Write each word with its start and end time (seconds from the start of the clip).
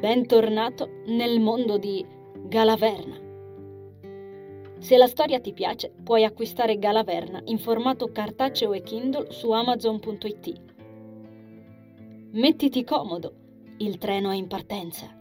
Bentornato 0.00 1.02
nel 1.08 1.40
mondo 1.40 1.76
di 1.76 2.02
Galaverna. 2.46 3.18
Se 4.78 4.96
la 4.96 5.06
storia 5.06 5.40
ti 5.40 5.52
piace, 5.52 5.92
puoi 6.02 6.24
acquistare 6.24 6.78
Galaverna 6.78 7.42
in 7.44 7.58
formato 7.58 8.10
cartaceo 8.10 8.72
e 8.72 8.80
Kindle 8.80 9.30
su 9.30 9.50
amazon.it. 9.50 10.62
Mettiti 12.32 12.82
comodo, 12.82 13.34
il 13.76 13.98
treno 13.98 14.30
è 14.30 14.36
in 14.36 14.46
partenza. 14.46 15.14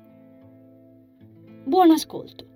Buon 1.66 1.92
ascolto. 1.92 2.48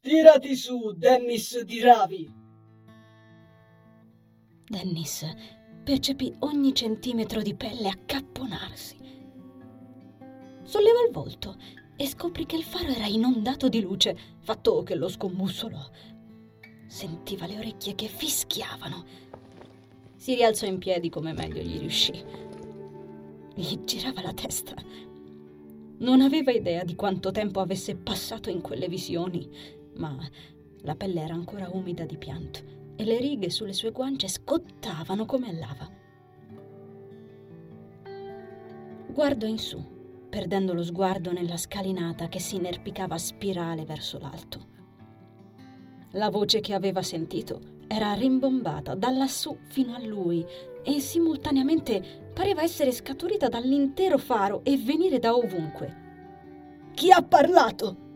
Tirati 0.00 0.54
su, 0.54 0.92
Dennis 0.92 1.62
di 1.62 1.80
Ravi! 1.80 2.39
Dennis 4.70 5.26
percepì 5.82 6.32
ogni 6.40 6.72
centimetro 6.72 7.42
di 7.42 7.56
pelle 7.56 7.88
accapponarsi. 7.88 8.98
Sollevò 10.62 11.04
il 11.04 11.10
volto 11.10 11.56
e 11.96 12.06
scoprì 12.06 12.46
che 12.46 12.54
il 12.54 12.62
faro 12.62 12.86
era 12.86 13.06
inondato 13.06 13.68
di 13.68 13.80
luce, 13.80 14.16
fatto 14.38 14.84
che 14.84 14.94
lo 14.94 15.08
scombussolo. 15.08 15.90
Sentiva 16.86 17.48
le 17.48 17.58
orecchie 17.58 17.96
che 17.96 18.06
fischiavano. 18.06 19.04
Si 20.14 20.36
rialzò 20.36 20.66
in 20.66 20.78
piedi 20.78 21.08
come 21.08 21.32
meglio 21.32 21.62
gli 21.62 21.80
riuscì. 21.80 22.24
Gli 23.56 23.82
girava 23.82 24.22
la 24.22 24.32
testa. 24.32 24.76
Non 25.98 26.20
aveva 26.20 26.52
idea 26.52 26.84
di 26.84 26.94
quanto 26.94 27.32
tempo 27.32 27.58
avesse 27.58 27.96
passato 27.96 28.50
in 28.50 28.60
quelle 28.60 28.86
visioni, 28.86 29.50
ma 29.96 30.16
la 30.82 30.94
pelle 30.94 31.22
era 31.22 31.34
ancora 31.34 31.68
umida 31.72 32.04
di 32.04 32.16
pianto 32.16 32.78
e 32.96 33.04
le 33.04 33.18
righe 33.18 33.50
sulle 33.50 33.72
sue 33.72 33.90
guance 33.90 34.28
scottavano 34.28 35.24
come 35.24 35.52
lava. 35.52 35.90
Guardò 39.08 39.46
in 39.46 39.58
su, 39.58 39.82
perdendo 40.28 40.72
lo 40.72 40.82
sguardo 40.82 41.32
nella 41.32 41.56
scalinata 41.56 42.28
che 42.28 42.38
si 42.38 42.56
inerpicava 42.56 43.16
a 43.16 43.18
spirale 43.18 43.84
verso 43.84 44.18
l'alto. 44.18 44.68
La 46.12 46.30
voce 46.30 46.60
che 46.60 46.74
aveva 46.74 47.02
sentito 47.02 47.78
era 47.86 48.12
rimbombata 48.12 48.94
da 48.94 49.10
lassù 49.10 49.56
fino 49.64 49.94
a 49.94 49.98
lui 49.98 50.46
e 50.82 51.00
simultaneamente 51.00 52.30
pareva 52.32 52.62
essere 52.62 52.92
scaturita 52.92 53.48
dall'intero 53.48 54.16
faro 54.16 54.62
e 54.64 54.76
venire 54.76 55.18
da 55.18 55.34
ovunque. 55.34 56.88
Chi 56.94 57.10
ha 57.10 57.22
parlato? 57.22 58.08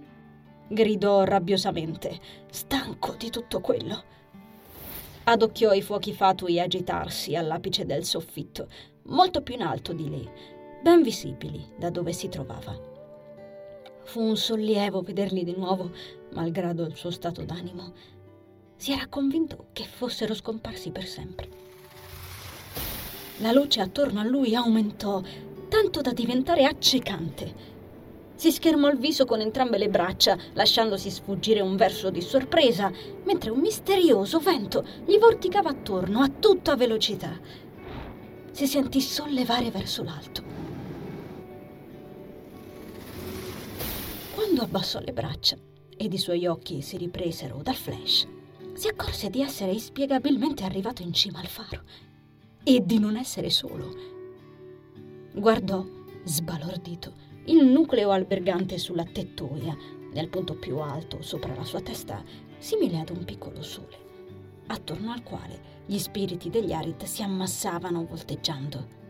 gridò 0.68 1.24
rabbiosamente, 1.24 2.18
stanco 2.50 3.14
di 3.16 3.30
tutto 3.30 3.60
quello. 3.60 4.04
Adocchiò 5.26 5.72
i 5.72 5.80
fuochi 5.80 6.12
fatui 6.12 6.60
agitarsi 6.60 7.34
all'apice 7.34 7.86
del 7.86 8.04
soffitto, 8.04 8.68
molto 9.04 9.40
più 9.40 9.54
in 9.54 9.62
alto 9.62 9.94
di 9.94 10.10
lì, 10.10 10.30
ben 10.82 11.00
visibili 11.00 11.66
da 11.78 11.88
dove 11.88 12.12
si 12.12 12.28
trovava. 12.28 12.78
Fu 14.04 14.20
un 14.20 14.36
sollievo 14.36 15.00
vederli 15.00 15.42
di 15.42 15.54
nuovo, 15.56 15.92
malgrado 16.32 16.84
il 16.84 16.94
suo 16.94 17.10
stato 17.10 17.42
d'animo. 17.42 17.94
Si 18.76 18.92
era 18.92 19.06
convinto 19.06 19.68
che 19.72 19.84
fossero 19.84 20.34
scomparsi 20.34 20.90
per 20.90 21.06
sempre. 21.06 21.48
La 23.38 23.52
luce 23.52 23.80
attorno 23.80 24.20
a 24.20 24.24
lui 24.24 24.54
aumentò, 24.54 25.22
tanto 25.68 26.02
da 26.02 26.12
diventare 26.12 26.66
accecante 26.66 27.73
si 28.44 28.52
schermò 28.52 28.90
il 28.90 28.98
viso 28.98 29.24
con 29.24 29.40
entrambe 29.40 29.78
le 29.78 29.88
braccia, 29.88 30.36
lasciandosi 30.52 31.08
sfuggire 31.08 31.62
un 31.62 31.76
verso 31.76 32.10
di 32.10 32.20
sorpresa, 32.20 32.92
mentre 33.24 33.48
un 33.48 33.58
misterioso 33.58 34.38
vento 34.38 34.86
gli 35.06 35.16
vorticava 35.16 35.70
attorno 35.70 36.20
a 36.20 36.28
tutta 36.28 36.76
velocità. 36.76 37.40
Si 38.50 38.66
sentì 38.66 39.00
sollevare 39.00 39.70
verso 39.70 40.02
l'alto. 40.02 40.42
Quando 44.34 44.60
abbassò 44.60 45.00
le 45.00 45.14
braccia 45.14 45.56
ed 45.96 46.12
i 46.12 46.18
suoi 46.18 46.44
occhi 46.44 46.82
si 46.82 46.98
ripresero 46.98 47.62
dal 47.62 47.74
flash, 47.74 48.28
si 48.74 48.88
accorse 48.88 49.30
di 49.30 49.40
essere 49.40 49.72
inspiegabilmente 49.72 50.64
arrivato 50.64 51.00
in 51.00 51.14
cima 51.14 51.38
al 51.38 51.46
faro 51.46 51.80
e 52.62 52.82
di 52.84 52.98
non 52.98 53.16
essere 53.16 53.48
solo. 53.48 53.90
Guardò, 55.32 55.82
sbalordito, 56.24 57.23
il 57.46 57.64
nucleo 57.66 58.10
albergante 58.10 58.78
sulla 58.78 59.04
tettoia, 59.04 59.76
nel 60.12 60.28
punto 60.28 60.54
più 60.54 60.78
alto 60.78 61.20
sopra 61.20 61.54
la 61.54 61.64
sua 61.64 61.80
testa, 61.80 62.22
simile 62.58 63.00
ad 63.00 63.10
un 63.10 63.24
piccolo 63.24 63.62
sole, 63.62 64.62
attorno 64.68 65.12
al 65.12 65.22
quale 65.22 65.82
gli 65.86 65.98
spiriti 65.98 66.48
degli 66.48 66.72
Arit 66.72 67.04
si 67.04 67.22
ammassavano 67.22 68.06
volteggiando. 68.06 69.02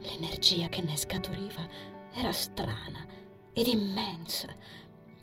L'energia 0.00 0.68
che 0.68 0.82
ne 0.82 0.96
scaturiva 0.96 1.66
era 2.12 2.32
strana 2.32 3.06
ed 3.52 3.68
immensa 3.68 4.48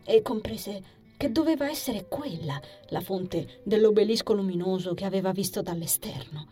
e 0.04 0.22
comprese 0.22 0.84
che 1.18 1.32
doveva 1.32 1.70
essere 1.70 2.08
quella 2.08 2.62
la 2.90 3.02
fonte 3.02 3.62
dell'obelisco 3.66 4.34
luminoso 4.34 4.94
che 4.94 5.06
aveva 5.06 5.32
visto 5.32 5.62
dall'esterno. 5.62 6.48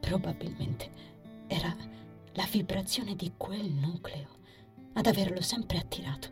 Probabilmente 0.00 0.90
era 1.46 1.74
la 2.32 2.46
vibrazione 2.50 3.14
di 3.14 3.32
quel 3.36 3.70
nucleo 3.70 4.36
ad 4.94 5.06
averlo 5.06 5.40
sempre 5.40 5.78
attirato. 5.78 6.28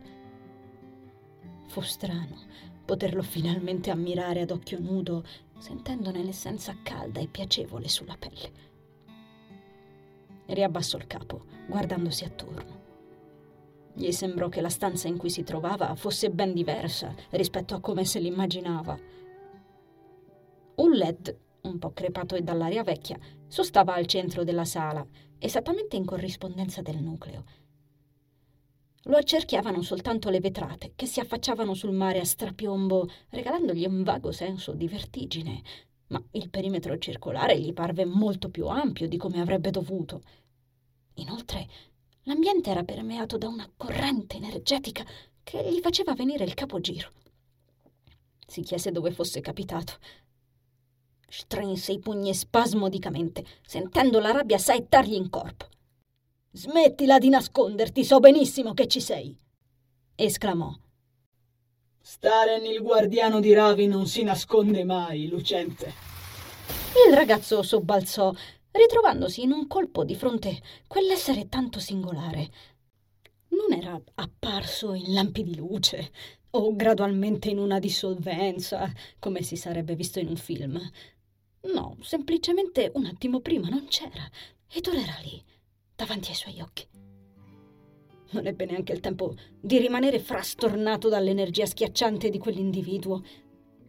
Fu 1.67 1.81
strano 1.81 2.45
poterlo 2.87 3.21
finalmente 3.21 3.91
ammirare 3.91 4.41
ad 4.41 4.51
occhio 4.51 4.79
nudo, 4.79 5.25
sentendone 5.57 6.23
l'essenza 6.23 6.77
calda 6.81 7.19
e 7.19 7.27
piacevole 7.27 7.89
sulla 7.89 8.15
pelle. 8.17 8.65
Riabbassò 10.45 10.97
il 10.97 11.05
capo, 11.05 11.43
guardandosi 11.67 12.23
attorno. 12.23 12.85
Gli 13.93 14.09
sembrò 14.11 14.47
che 14.47 14.61
la 14.61 14.69
stanza 14.69 15.09
in 15.09 15.17
cui 15.17 15.29
si 15.29 15.43
trovava 15.43 15.95
fosse 15.95 16.29
ben 16.29 16.53
diversa 16.53 17.13
rispetto 17.31 17.75
a 17.75 17.81
come 17.81 18.05
se 18.05 18.19
l'immaginava. 18.19 18.97
Un 20.75 20.91
LED, 20.91 21.37
un 21.63 21.79
po' 21.79 21.91
crepato 21.91 22.35
e 22.35 22.41
dall'aria 22.41 22.83
vecchia, 22.83 23.19
sostava 23.47 23.95
al 23.95 24.05
centro 24.05 24.45
della 24.45 24.65
sala 24.65 25.05
esattamente 25.39 25.95
in 25.95 26.05
corrispondenza 26.05 26.81
del 26.81 27.01
nucleo. 27.01 27.43
Lo 29.03 29.17
accerchiavano 29.17 29.81
soltanto 29.81 30.29
le 30.29 30.39
vetrate 30.39 30.91
che 30.95 31.05
si 31.05 31.19
affacciavano 31.19 31.73
sul 31.73 31.91
mare 31.91 32.19
a 32.19 32.25
strapiombo, 32.25 33.07
regalandogli 33.29 33.85
un 33.85 34.03
vago 34.03 34.31
senso 34.31 34.73
di 34.73 34.87
vertigine, 34.87 35.61
ma 36.07 36.21
il 36.31 36.49
perimetro 36.49 36.97
circolare 36.97 37.59
gli 37.59 37.73
parve 37.73 38.05
molto 38.05 38.49
più 38.49 38.67
ampio 38.67 39.07
di 39.07 39.17
come 39.17 39.39
avrebbe 39.39 39.71
dovuto. 39.71 40.21
Inoltre, 41.15 41.67
l'ambiente 42.23 42.69
era 42.69 42.83
permeato 42.83 43.37
da 43.37 43.47
una 43.47 43.69
corrente 43.75 44.35
energetica 44.35 45.05
che 45.43 45.71
gli 45.71 45.79
faceva 45.79 46.13
venire 46.13 46.43
il 46.43 46.53
capogiro. 46.53 47.11
Si 48.45 48.61
chiese 48.61 48.91
dove 48.91 49.11
fosse 49.11 49.39
capitato 49.39 49.93
Strinse 51.29 51.91
i 51.91 51.99
pugni 51.99 52.33
spasmodicamente, 52.33 53.43
sentendo 53.65 54.19
la 54.19 54.31
rabbia 54.31 54.57
saettargli 54.57 55.15
in 55.15 55.29
corpo. 55.29 55.67
Smettila 56.51 57.19
di 57.19 57.29
nasconderti, 57.29 58.03
so 58.03 58.19
benissimo 58.19 58.73
che 58.73 58.87
ci 58.87 59.01
sei! 59.01 59.37
esclamò. 60.15 60.73
Staren 61.99 62.65
il 62.65 62.81
guardiano 62.81 63.39
di 63.41 63.53
Ravi 63.53 63.85
non 63.85 64.07
si 64.07 64.23
nasconde 64.23 64.85
mai, 64.85 65.27
lucente. 65.27 65.93
Il 67.07 67.13
ragazzo 67.13 67.61
sobbalzò, 67.61 68.33
ritrovandosi 68.71 69.43
in 69.43 69.51
un 69.51 69.67
colpo 69.67 70.03
di 70.03 70.15
fronte 70.15 70.61
quell'essere 70.87 71.49
tanto 71.49 71.79
singolare. 71.79 72.49
Non 73.49 73.77
era 73.77 74.01
apparso 74.15 74.93
in 74.93 75.13
lampi 75.13 75.43
di 75.43 75.55
luce 75.57 76.11
o 76.51 76.75
gradualmente 76.75 77.49
in 77.49 77.59
una 77.59 77.77
dissolvenza, 77.77 78.91
come 79.19 79.43
si 79.43 79.55
sarebbe 79.55 79.95
visto 79.95 80.19
in 80.19 80.29
un 80.29 80.37
film. 80.37 80.79
No, 81.61 81.97
semplicemente 82.01 82.91
un 82.93 83.05
attimo 83.05 83.39
prima 83.39 83.67
non 83.67 83.87
c'era 83.87 84.29
ed 84.71 84.87
ora 84.87 84.99
era 84.99 85.17
lì, 85.23 85.43
davanti 85.95 86.29
ai 86.29 86.35
suoi 86.35 86.61
occhi. 86.61 86.87
Non 88.31 88.45
ebbe 88.45 88.65
neanche 88.65 88.93
il 88.93 88.99
tempo 88.99 89.35
di 89.59 89.77
rimanere 89.77 90.19
frastornato 90.19 91.09
dall'energia 91.09 91.65
schiacciante 91.65 92.29
di 92.29 92.37
quell'individuo. 92.37 93.23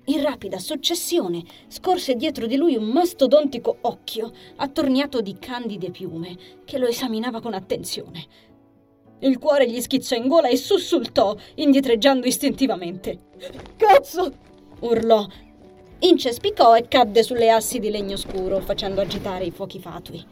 In 0.04 0.22
rapida 0.22 0.58
successione 0.58 1.42
scorse 1.66 2.14
dietro 2.14 2.46
di 2.46 2.56
lui 2.56 2.76
un 2.76 2.84
mastodontico 2.84 3.78
occhio 3.82 4.32
attorniato 4.56 5.20
di 5.20 5.38
candide 5.38 5.90
piume 5.90 6.36
che 6.64 6.78
lo 6.78 6.86
esaminava 6.86 7.40
con 7.40 7.52
attenzione. 7.52 8.26
Il 9.20 9.38
cuore 9.38 9.68
gli 9.68 9.80
schizzò 9.80 10.14
in 10.14 10.28
gola 10.28 10.48
e 10.48 10.56
sussultò, 10.56 11.36
indietreggiando 11.56 12.26
istintivamente. 12.26 13.26
Cazzo! 13.76 14.46
urlò, 14.80 15.26
incespicò 16.00 16.76
e 16.76 16.86
cadde 16.88 17.22
sulle 17.22 17.50
assi 17.50 17.78
di 17.78 17.90
legno 17.90 18.16
scuro, 18.16 18.60
facendo 18.60 19.00
agitare 19.00 19.44
i 19.44 19.50
fuochi 19.50 19.80
fatui. 19.80 20.24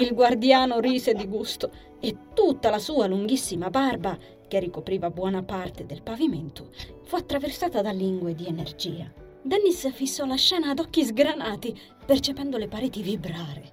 Il 0.00 0.14
guardiano 0.14 0.80
rise 0.80 1.14
di 1.14 1.26
gusto 1.26 1.70
e 2.00 2.16
tutta 2.34 2.70
la 2.70 2.78
sua 2.78 3.06
lunghissima 3.06 3.70
barba, 3.70 4.16
che 4.46 4.58
ricopriva 4.58 5.10
buona 5.10 5.42
parte 5.42 5.86
del 5.86 6.02
pavimento, 6.02 6.70
fu 7.04 7.16
attraversata 7.16 7.82
da 7.82 7.90
lingue 7.90 8.34
di 8.34 8.46
energia. 8.46 9.12
Dennis 9.42 9.90
fissò 9.92 10.24
la 10.26 10.36
scena 10.36 10.70
ad 10.70 10.78
occhi 10.78 11.04
sgranati, 11.04 11.78
percependo 12.04 12.58
le 12.58 12.68
pareti 12.68 13.02
vibrare. 13.02 13.70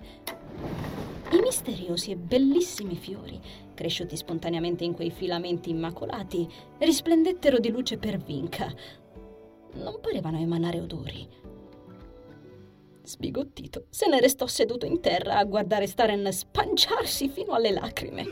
I 1.31 1.39
misteriosi 1.41 2.11
e 2.11 2.15
bellissimi 2.15 2.95
fiori, 2.95 3.39
cresciuti 3.73 4.15
spontaneamente 4.15 4.83
in 4.83 4.93
quei 4.93 5.11
filamenti 5.11 5.69
immacolati, 5.69 6.47
risplendettero 6.79 7.59
di 7.59 7.69
luce 7.69 7.97
per 7.97 8.17
vinca. 8.17 8.73
Non 9.75 9.99
parevano 10.01 10.39
emanare 10.39 10.79
odori. 10.79 11.27
Sbigottito, 13.03 13.85
se 13.89 14.07
ne 14.07 14.19
restò 14.19 14.47
seduto 14.47 14.85
in 14.85 14.99
terra 14.99 15.37
a 15.37 15.43
guardare 15.43 15.85
Staren 15.85 16.31
spanciarsi 16.31 17.29
fino 17.29 17.53
alle 17.53 17.71
lacrime. 17.71 18.25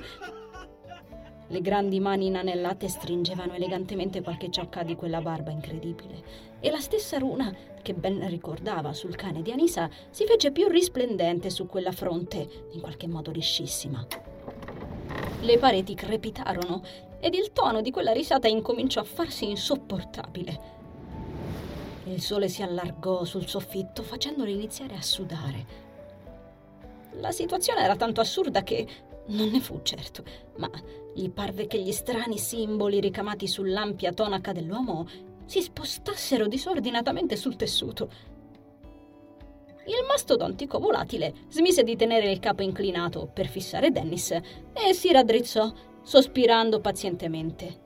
Le 1.47 1.61
grandi 1.61 1.99
mani 1.99 2.27
inanellate 2.27 2.87
stringevano 2.87 3.53
elegantemente 3.53 4.21
qualche 4.21 4.49
ciocca 4.49 4.81
di 4.81 4.95
quella 4.95 5.21
barba 5.21 5.51
incredibile 5.51 6.23
e 6.59 6.71
la 6.71 6.79
stessa 6.79 7.19
runa, 7.19 7.53
che 7.81 7.93
ben 7.93 8.27
ricordava 8.29 8.93
sul 8.93 9.15
cane 9.15 9.41
di 9.41 9.51
Anisa, 9.51 9.89
si 10.09 10.25
fece 10.25 10.51
più 10.51 10.67
risplendente 10.67 11.49
su 11.49 11.67
quella 11.67 11.91
fronte, 11.91 12.47
in 12.71 12.81
qualche 12.81 13.07
modo 13.07 13.29
liscissima. 13.29 14.07
Le 15.41 15.57
pareti 15.57 15.93
crepitarono 15.93 16.81
ed 17.19 17.35
il 17.35 17.51
tono 17.51 17.81
di 17.81 17.91
quella 17.91 18.13
risata 18.13 18.47
incominciò 18.47 19.01
a 19.01 19.05
farsi 19.05 19.49
insopportabile. 19.49 20.81
Il 22.05 22.21
sole 22.21 22.49
si 22.49 22.61
allargò 22.61 23.23
sul 23.23 23.47
soffitto 23.47 24.03
facendolo 24.03 24.49
iniziare 24.49 24.95
a 24.95 25.01
sudare. 25.01 25.65
La 27.13 27.31
situazione 27.31 27.81
era 27.81 27.95
tanto 27.95 28.19
assurda 28.21 28.63
che 28.63 28.87
non 29.27 29.49
ne 29.49 29.61
fu 29.61 29.81
certo, 29.83 30.23
ma 30.57 30.69
gli 31.13 31.29
parve 31.29 31.67
che 31.67 31.79
gli 31.79 31.91
strani 31.91 32.37
simboli 32.37 32.99
ricamati 32.99 33.47
sull'ampia 33.47 34.11
tonaca 34.11 34.51
dell'uomo 34.51 35.07
si 35.45 35.61
spostassero 35.61 36.47
disordinatamente 36.47 37.35
sul 37.35 37.55
tessuto. 37.55 38.31
Il 39.85 40.05
mastodontico 40.07 40.79
volatile 40.79 41.33
smise 41.49 41.83
di 41.83 41.95
tenere 41.95 42.31
il 42.31 42.39
capo 42.39 42.63
inclinato 42.63 43.29
per 43.31 43.47
fissare 43.47 43.91
Dennis 43.91 44.31
e 44.31 44.93
si 44.93 45.11
raddrizzò, 45.11 45.71
sospirando 46.01 46.79
pazientemente. 46.79 47.81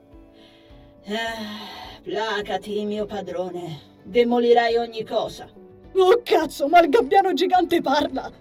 Eh, 1.02 2.02
placati, 2.02 2.84
mio 2.84 3.04
padrone. 3.04 3.87
Demolirai 4.08 4.76
ogni 4.76 5.04
cosa. 5.04 5.46
Oh 5.94 6.20
cazzo, 6.22 6.66
ma 6.66 6.80
il 6.80 6.88
gabbiano 6.88 7.34
gigante 7.34 7.82
parla! 7.82 8.32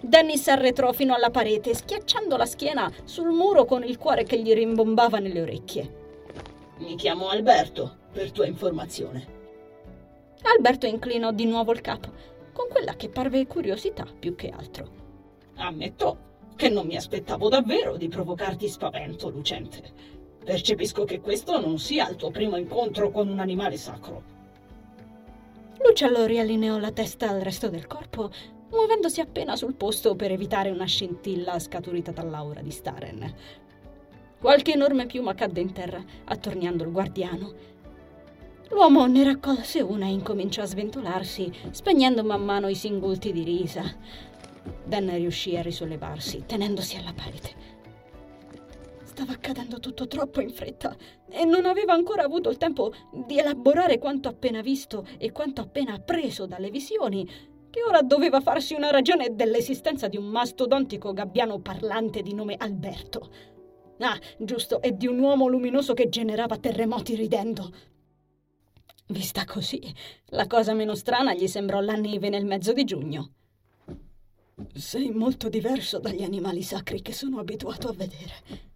Dennis 0.00 0.46
arretrò 0.46 0.92
fino 0.92 1.16
alla 1.16 1.30
parete, 1.30 1.74
schiacciando 1.74 2.36
la 2.36 2.46
schiena 2.46 2.92
sul 3.02 3.30
muro 3.30 3.64
con 3.64 3.82
il 3.82 3.98
cuore 3.98 4.22
che 4.22 4.40
gli 4.40 4.52
rimbombava 4.52 5.18
nelle 5.18 5.40
orecchie. 5.40 6.02
Mi 6.78 6.94
chiamo 6.94 7.28
Alberto, 7.28 7.96
per 8.12 8.30
tua 8.30 8.46
informazione. 8.46 9.26
Alberto 10.42 10.86
inclinò 10.86 11.32
di 11.32 11.46
nuovo 11.46 11.72
il 11.72 11.80
capo, 11.80 12.12
con 12.52 12.68
quella 12.68 12.94
che 12.94 13.08
parve 13.08 13.48
curiosità 13.48 14.06
più 14.16 14.36
che 14.36 14.50
altro. 14.50 14.88
Ammetto 15.56 16.18
che 16.54 16.68
non 16.68 16.86
mi 16.86 16.94
aspettavo 16.94 17.48
davvero 17.48 17.96
di 17.96 18.06
provocarti 18.06 18.68
spavento, 18.68 19.28
Lucente. 19.28 19.82
Percepisco 20.44 21.02
che 21.02 21.20
questo 21.20 21.58
non 21.58 21.80
sia 21.80 22.08
il 22.08 22.14
tuo 22.14 22.30
primo 22.30 22.56
incontro 22.56 23.10
con 23.10 23.28
un 23.28 23.40
animale 23.40 23.76
sacro. 23.76 24.33
L'uccello 25.86 26.24
riallineò 26.24 26.78
la 26.78 26.92
testa 26.92 27.28
al 27.28 27.42
resto 27.42 27.68
del 27.68 27.86
corpo 27.86 28.30
muovendosi 28.70 29.20
appena 29.20 29.54
sul 29.54 29.74
posto 29.74 30.16
per 30.16 30.32
evitare 30.32 30.70
una 30.70 30.86
scintilla 30.86 31.58
scaturita 31.58 32.10
dall'aura 32.10 32.62
di 32.62 32.70
Staren. 32.70 33.34
Qualche 34.40 34.72
enorme 34.72 35.04
piuma 35.04 35.34
cadde 35.34 35.60
in 35.60 35.72
terra, 35.72 36.02
attorniando 36.24 36.84
il 36.84 36.90
guardiano. 36.90 37.52
L'uomo 38.70 39.04
ne 39.06 39.24
raccolse 39.24 39.82
una 39.82 40.06
e 40.06 40.12
incominciò 40.12 40.62
a 40.62 40.66
sventolarsi, 40.66 41.52
spegnendo 41.70 42.24
man 42.24 42.42
mano 42.42 42.68
i 42.68 42.74
singulti 42.74 43.30
di 43.30 43.44
risa. 43.44 43.82
Dan 44.84 45.14
riuscì 45.14 45.54
a 45.58 45.62
risollevarsi, 45.62 46.44
tenendosi 46.46 46.96
alla 46.96 47.12
parete. 47.12 47.73
Stava 49.14 49.30
accadendo 49.30 49.78
tutto 49.78 50.08
troppo 50.08 50.40
in 50.40 50.50
fretta 50.50 50.96
e 51.30 51.44
non 51.44 51.66
aveva 51.66 51.92
ancora 51.92 52.24
avuto 52.24 52.50
il 52.50 52.56
tempo 52.56 52.92
di 53.12 53.38
elaborare 53.38 53.98
quanto 53.98 54.28
appena 54.28 54.60
visto 54.60 55.06
e 55.18 55.30
quanto 55.30 55.60
appena 55.60 55.94
appreso 55.94 56.46
dalle 56.46 56.68
visioni 56.68 57.24
che 57.70 57.84
ora 57.84 58.02
doveva 58.02 58.40
farsi 58.40 58.74
una 58.74 58.90
ragione 58.90 59.36
dell'esistenza 59.36 60.08
di 60.08 60.16
un 60.16 60.24
mastodontico 60.24 61.12
gabbiano 61.12 61.60
parlante 61.60 62.22
di 62.22 62.34
nome 62.34 62.56
Alberto. 62.58 63.30
Ah, 64.00 64.18
giusto, 64.36 64.82
e 64.82 64.96
di 64.96 65.06
un 65.06 65.20
uomo 65.20 65.46
luminoso 65.46 65.94
che 65.94 66.08
generava 66.08 66.56
terremoti 66.56 67.14
ridendo. 67.14 67.70
Vista 69.06 69.44
così, 69.44 69.80
la 70.30 70.48
cosa 70.48 70.74
meno 70.74 70.96
strana 70.96 71.34
gli 71.34 71.46
sembrò 71.46 71.78
la 71.78 71.94
neve 71.94 72.30
nel 72.30 72.46
mezzo 72.46 72.72
di 72.72 72.82
giugno. 72.82 73.30
Sei 74.74 75.10
molto 75.10 75.48
diverso 75.48 76.00
dagli 76.00 76.24
animali 76.24 76.62
sacri 76.62 77.00
che 77.00 77.12
sono 77.12 77.38
abituato 77.38 77.86
a 77.86 77.92
vedere, 77.92 78.72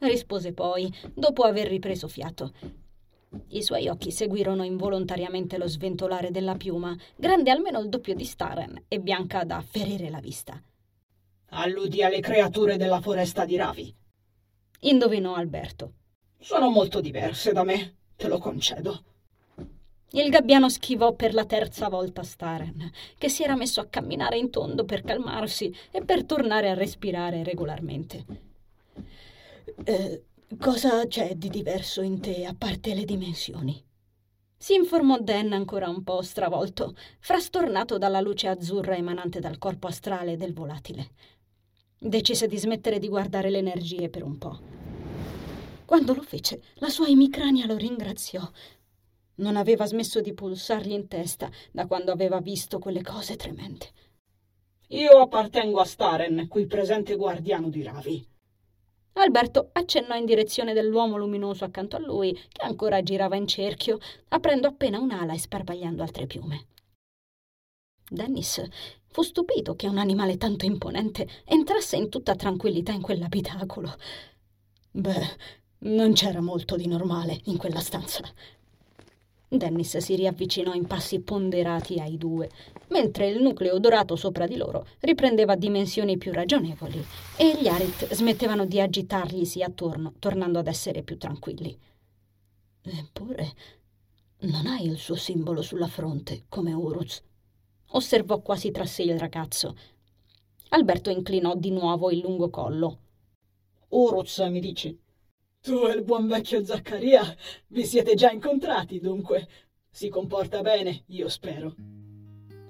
rispose 0.00 0.52
poi, 0.52 0.92
dopo 1.14 1.42
aver 1.42 1.68
ripreso 1.68 2.08
fiato. 2.08 2.52
I 3.48 3.62
suoi 3.62 3.88
occhi 3.88 4.10
seguirono 4.10 4.64
involontariamente 4.64 5.58
lo 5.58 5.66
sventolare 5.66 6.30
della 6.30 6.54
piuma, 6.54 6.96
grande 7.16 7.50
almeno 7.50 7.80
il 7.80 7.88
doppio 7.88 8.14
di 8.14 8.24
Staren 8.24 8.84
e 8.88 9.00
bianca 9.00 9.44
da 9.44 9.60
ferire 9.60 10.08
la 10.08 10.20
vista. 10.20 10.60
Alludi 11.50 12.02
alle 12.02 12.20
creature 12.20 12.76
della 12.76 13.00
foresta 13.00 13.44
di 13.44 13.56
Ravi. 13.56 13.94
Indovinò 14.80 15.34
Alberto. 15.34 15.92
Sono 16.38 16.70
molto 16.70 17.00
diverse 17.00 17.52
da 17.52 17.64
me, 17.64 17.96
te 18.16 18.28
lo 18.28 18.38
concedo. 18.38 19.02
Il 20.12 20.30
gabbiano 20.30 20.70
schivò 20.70 21.12
per 21.12 21.34
la 21.34 21.44
terza 21.44 21.88
volta 21.88 22.22
Staren, 22.22 22.90
che 23.18 23.28
si 23.28 23.42
era 23.42 23.56
messo 23.56 23.80
a 23.80 23.86
camminare 23.86 24.38
in 24.38 24.48
tondo 24.48 24.84
per 24.86 25.02
calmarsi 25.02 25.74
e 25.90 26.02
per 26.02 26.24
tornare 26.24 26.70
a 26.70 26.74
respirare 26.74 27.42
regolarmente. 27.42 28.24
Eh, 29.84 30.22
Cosa 30.56 31.06
c'è 31.06 31.34
di 31.34 31.50
diverso 31.50 32.00
in 32.00 32.22
te 32.22 32.46
a 32.46 32.54
parte 32.54 32.94
le 32.94 33.04
dimensioni? 33.04 33.84
Si 34.56 34.72
informò 34.72 35.18
Dan 35.18 35.52
ancora 35.52 35.90
un 35.90 36.02
po' 36.02 36.22
stravolto, 36.22 36.96
frastornato 37.20 37.98
dalla 37.98 38.22
luce 38.22 38.48
azzurra 38.48 38.96
emanante 38.96 39.40
dal 39.40 39.58
corpo 39.58 39.88
astrale 39.88 40.38
del 40.38 40.54
volatile. 40.54 41.10
Decise 41.98 42.46
di 42.46 42.56
smettere 42.56 42.98
di 42.98 43.08
guardare 43.08 43.50
le 43.50 43.58
energie 43.58 44.08
per 44.08 44.22
un 44.22 44.38
po'. 44.38 44.58
Quando 45.84 46.14
lo 46.14 46.22
fece, 46.22 46.62
la 46.76 46.88
sua 46.88 47.08
emicrania 47.08 47.66
lo 47.66 47.76
ringraziò. 47.76 48.50
Non 49.36 49.56
aveva 49.56 49.84
smesso 49.84 50.22
di 50.22 50.32
pulsargli 50.32 50.92
in 50.92 51.08
testa 51.08 51.50
da 51.70 51.86
quando 51.86 52.10
aveva 52.10 52.40
visto 52.40 52.78
quelle 52.78 53.02
cose 53.02 53.36
tremende. 53.36 53.86
Io 54.88 55.10
appartengo 55.18 55.78
a 55.78 55.84
Staren, 55.84 56.48
qui 56.48 56.66
presente 56.66 57.16
guardiano 57.16 57.68
di 57.68 57.82
Ravi. 57.82 58.26
Alberto 59.22 59.70
accennò 59.72 60.14
in 60.16 60.24
direzione 60.24 60.72
dell'uomo 60.72 61.16
luminoso 61.16 61.64
accanto 61.64 61.96
a 61.96 62.00
lui, 62.00 62.32
che 62.32 62.62
ancora 62.62 63.02
girava 63.02 63.36
in 63.36 63.46
cerchio, 63.46 63.98
aprendo 64.28 64.68
appena 64.68 64.98
un'ala 64.98 65.32
e 65.32 65.38
sparpagliando 65.38 66.02
altre 66.02 66.26
piume. 66.26 66.66
Dennis 68.10 68.62
fu 69.08 69.22
stupito 69.22 69.74
che 69.74 69.88
un 69.88 69.98
animale 69.98 70.36
tanto 70.36 70.64
imponente 70.64 71.28
entrasse 71.44 71.96
in 71.96 72.08
tutta 72.08 72.34
tranquillità 72.34 72.92
in 72.92 73.02
quell'abitacolo. 73.02 73.94
Beh, 74.90 75.36
non 75.80 76.12
c'era 76.14 76.40
molto 76.40 76.76
di 76.76 76.86
normale 76.86 77.40
in 77.44 77.56
quella 77.56 77.80
stanza. 77.80 78.22
Dennis 79.48 79.96
si 79.96 80.14
riavvicinò 80.14 80.74
in 80.74 80.86
passi 80.86 81.20
ponderati 81.20 81.98
ai 81.98 82.18
due, 82.18 82.50
mentre 82.88 83.28
il 83.28 83.40
nucleo 83.40 83.78
dorato 83.78 84.14
sopra 84.14 84.46
di 84.46 84.56
loro 84.56 84.86
riprendeva 85.00 85.56
dimensioni 85.56 86.18
più 86.18 86.32
ragionevoli 86.32 87.02
e 87.36 87.56
gli 87.58 87.66
Arit 87.66 88.12
smettevano 88.12 88.66
di 88.66 88.78
agitarglisi 88.78 89.62
attorno, 89.62 90.12
tornando 90.18 90.58
ad 90.58 90.66
essere 90.66 91.02
più 91.02 91.16
tranquilli. 91.16 91.76
Eppure 92.82 93.52
non 94.40 94.66
hai 94.66 94.86
il 94.86 94.98
suo 94.98 95.16
simbolo 95.16 95.62
sulla 95.62 95.88
fronte, 95.88 96.44
come 96.48 96.74
Uruz, 96.74 97.22
osservò 97.92 98.40
quasi 98.40 98.70
tra 98.70 98.84
sé 98.84 99.02
il 99.02 99.18
ragazzo. 99.18 99.74
Alberto 100.70 101.08
inclinò 101.08 101.54
di 101.54 101.70
nuovo 101.70 102.10
il 102.10 102.18
lungo 102.18 102.50
collo. 102.50 102.98
Uruz, 103.88 104.38
mi 104.40 104.60
dici? 104.60 104.96
Tu 105.68 105.86
e 105.86 105.92
il 105.92 106.02
buon 106.02 106.26
vecchio 106.26 106.64
Zaccaria 106.64 107.22
vi 107.66 107.84
siete 107.84 108.14
già 108.14 108.30
incontrati, 108.30 109.00
dunque. 109.00 109.46
Si 109.90 110.08
comporta 110.08 110.62
bene, 110.62 111.02
io 111.08 111.28
spero. 111.28 111.74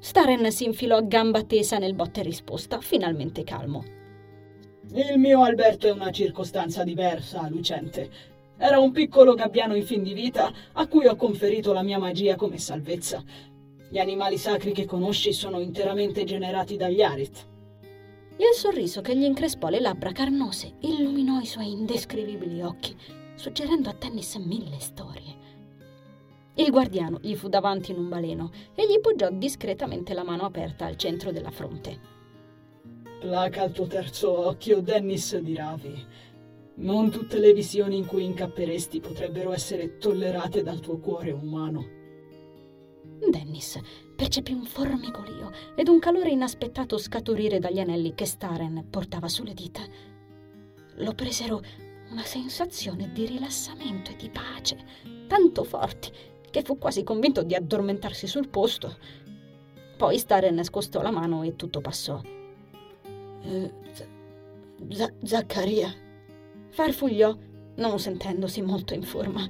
Staren 0.00 0.50
si 0.50 0.64
infilò 0.64 0.96
a 0.96 1.02
gamba 1.02 1.44
tesa 1.44 1.78
nel 1.78 1.94
botte 1.94 2.22
risposta, 2.22 2.80
finalmente 2.80 3.44
calmo. 3.44 3.84
Il 4.94 5.16
mio 5.16 5.44
Alberto 5.44 5.86
è 5.86 5.92
una 5.92 6.10
circostanza 6.10 6.82
diversa, 6.82 7.48
Lucente. 7.48 8.10
Era 8.56 8.80
un 8.80 8.90
piccolo 8.90 9.34
gabbiano 9.34 9.76
in 9.76 9.84
fin 9.84 10.02
di 10.02 10.12
vita 10.12 10.52
a 10.72 10.88
cui 10.88 11.06
ho 11.06 11.14
conferito 11.14 11.72
la 11.72 11.82
mia 11.82 12.00
magia 12.00 12.34
come 12.34 12.58
salvezza. 12.58 13.22
Gli 13.88 13.98
animali 14.00 14.38
sacri 14.38 14.72
che 14.72 14.86
conosci 14.86 15.32
sono 15.32 15.60
interamente 15.60 16.24
generati 16.24 16.76
dagli 16.76 17.02
Arit. 17.02 17.46
Il 18.40 18.54
sorriso 18.54 19.00
che 19.00 19.16
gli 19.16 19.24
increspò 19.24 19.68
le 19.68 19.80
labbra 19.80 20.12
carnose 20.12 20.74
illuminò 20.82 21.40
i 21.40 21.46
suoi 21.46 21.72
indescrivibili 21.72 22.62
occhi, 22.62 22.96
suggerendo 23.34 23.88
a 23.88 23.94
Tennis 23.94 24.36
mille 24.36 24.78
storie. 24.78 25.36
Il 26.54 26.70
guardiano 26.70 27.18
gli 27.20 27.34
fu 27.34 27.48
davanti 27.48 27.90
in 27.90 27.98
un 27.98 28.08
baleno 28.08 28.52
e 28.76 28.86
gli 28.86 29.00
poggiò 29.00 29.28
discretamente 29.30 30.14
la 30.14 30.22
mano 30.22 30.44
aperta 30.44 30.86
al 30.86 30.96
centro 30.96 31.32
della 31.32 31.50
fronte. 31.50 31.98
Placa 33.18 33.62
al 33.62 33.72
tuo 33.72 33.88
terzo 33.88 34.46
occhio, 34.46 34.80
Dennis 34.82 35.36
di 35.38 35.56
Ravi. 35.56 36.06
Non 36.76 37.10
tutte 37.10 37.40
le 37.40 37.52
visioni 37.52 37.96
in 37.96 38.06
cui 38.06 38.22
incapperesti 38.22 39.00
potrebbero 39.00 39.52
essere 39.52 39.98
tollerate 39.98 40.62
dal 40.62 40.78
tuo 40.78 40.98
cuore 40.98 41.32
umano. 41.32 41.97
Dennis 43.26 43.78
percepì 44.14 44.52
un 44.52 44.64
formigolio 44.64 45.50
ed 45.74 45.88
un 45.88 45.98
calore 45.98 46.30
inaspettato 46.30 46.98
scaturire 46.98 47.58
dagli 47.58 47.80
anelli 47.80 48.14
che 48.14 48.26
Staren 48.26 48.86
portava 48.88 49.28
sulle 49.28 49.54
dita. 49.54 49.82
Lo 50.96 51.14
presero 51.14 51.62
una 52.10 52.24
sensazione 52.24 53.12
di 53.12 53.26
rilassamento 53.26 54.10
e 54.10 54.16
di 54.16 54.30
pace, 54.30 54.76
tanto 55.26 55.64
forti 55.64 56.10
che 56.50 56.62
fu 56.62 56.78
quasi 56.78 57.02
convinto 57.02 57.42
di 57.42 57.54
addormentarsi 57.54 58.26
sul 58.26 58.48
posto. 58.48 58.96
Poi 59.96 60.18
Staren 60.18 60.62
scostò 60.64 61.02
la 61.02 61.10
mano 61.10 61.42
e 61.42 61.56
tutto 61.56 61.80
passò. 61.80 62.20
Eh, 63.42 63.72
Z- 64.90 65.12
Zaccaria. 65.22 65.92
Farfugliò, 66.70 67.36
non 67.76 67.98
sentendosi 67.98 68.62
molto 68.62 68.94
in 68.94 69.02
forma. 69.02 69.48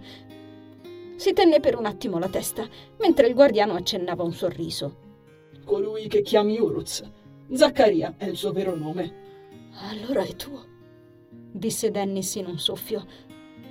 Si 1.19 1.33
tenne 1.33 1.59
per 1.59 1.77
un 1.77 1.85
attimo 1.85 2.21
la 2.21 2.29
testa, 2.29 2.65
mentre 3.01 3.27
il 3.27 3.35
guardiano 3.35 3.75
accennava 3.75 4.23
un 4.23 4.33
sorriso. 4.33 4.99
Colui 5.65 6.07
che 6.07 6.23
chiami 6.23 6.61
Uruz. 6.61 7.03
Zaccaria 7.51 8.15
è 8.17 8.27
il 8.27 8.37
suo 8.37 8.53
vero 8.53 8.77
nome. 8.77 9.73
Allora 9.91 10.23
è 10.23 10.37
tuo, 10.37 10.65
disse 11.29 11.91
Dennis 11.91 12.37
in 12.37 12.47
un 12.47 12.61
soffio. 12.61 13.05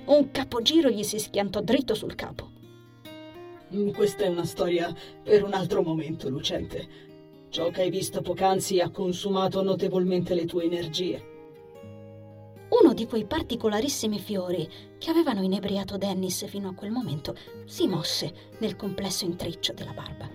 Un 0.04 0.30
capogiro 0.30 0.90
gli 0.90 1.02
si 1.02 1.18
schiantò 1.18 1.62
dritto 1.62 1.94
sul 1.94 2.14
capo. 2.14 2.50
Questa 3.94 4.24
è 4.24 4.28
una 4.28 4.44
storia 4.44 4.94
per 5.22 5.42
un 5.42 5.54
altro 5.54 5.80
momento, 5.80 6.28
Lucente. 6.28 6.86
Ciò 7.48 7.70
che 7.70 7.80
hai 7.80 7.90
visto 7.90 8.20
poc'anzi 8.20 8.78
ha 8.80 8.90
consumato 8.90 9.62
notevolmente 9.62 10.34
le 10.34 10.44
tue 10.44 10.64
energie. 10.64 11.37
Uno 12.80 12.94
di 12.94 13.06
quei 13.06 13.24
particolarissimi 13.24 14.20
fiori 14.20 14.68
che 14.98 15.10
avevano 15.10 15.42
inebriato 15.42 15.96
Dennis 15.96 16.46
fino 16.46 16.68
a 16.68 16.74
quel 16.74 16.90
momento 16.90 17.34
si 17.64 17.88
mosse 17.88 18.32
nel 18.58 18.76
complesso 18.76 19.24
intreccio 19.24 19.72
della 19.72 19.92
barba. 19.92 20.28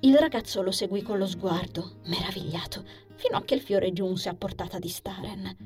Il 0.00 0.16
ragazzo 0.16 0.62
lo 0.62 0.70
seguì 0.70 1.02
con 1.02 1.18
lo 1.18 1.26
sguardo, 1.26 1.96
meravigliato, 2.04 2.84
fino 3.16 3.36
a 3.36 3.42
che 3.42 3.54
il 3.54 3.60
fiore 3.60 3.92
giunse 3.92 4.28
a 4.28 4.34
portata 4.34 4.78
di 4.78 4.88
Staren. 4.88 5.56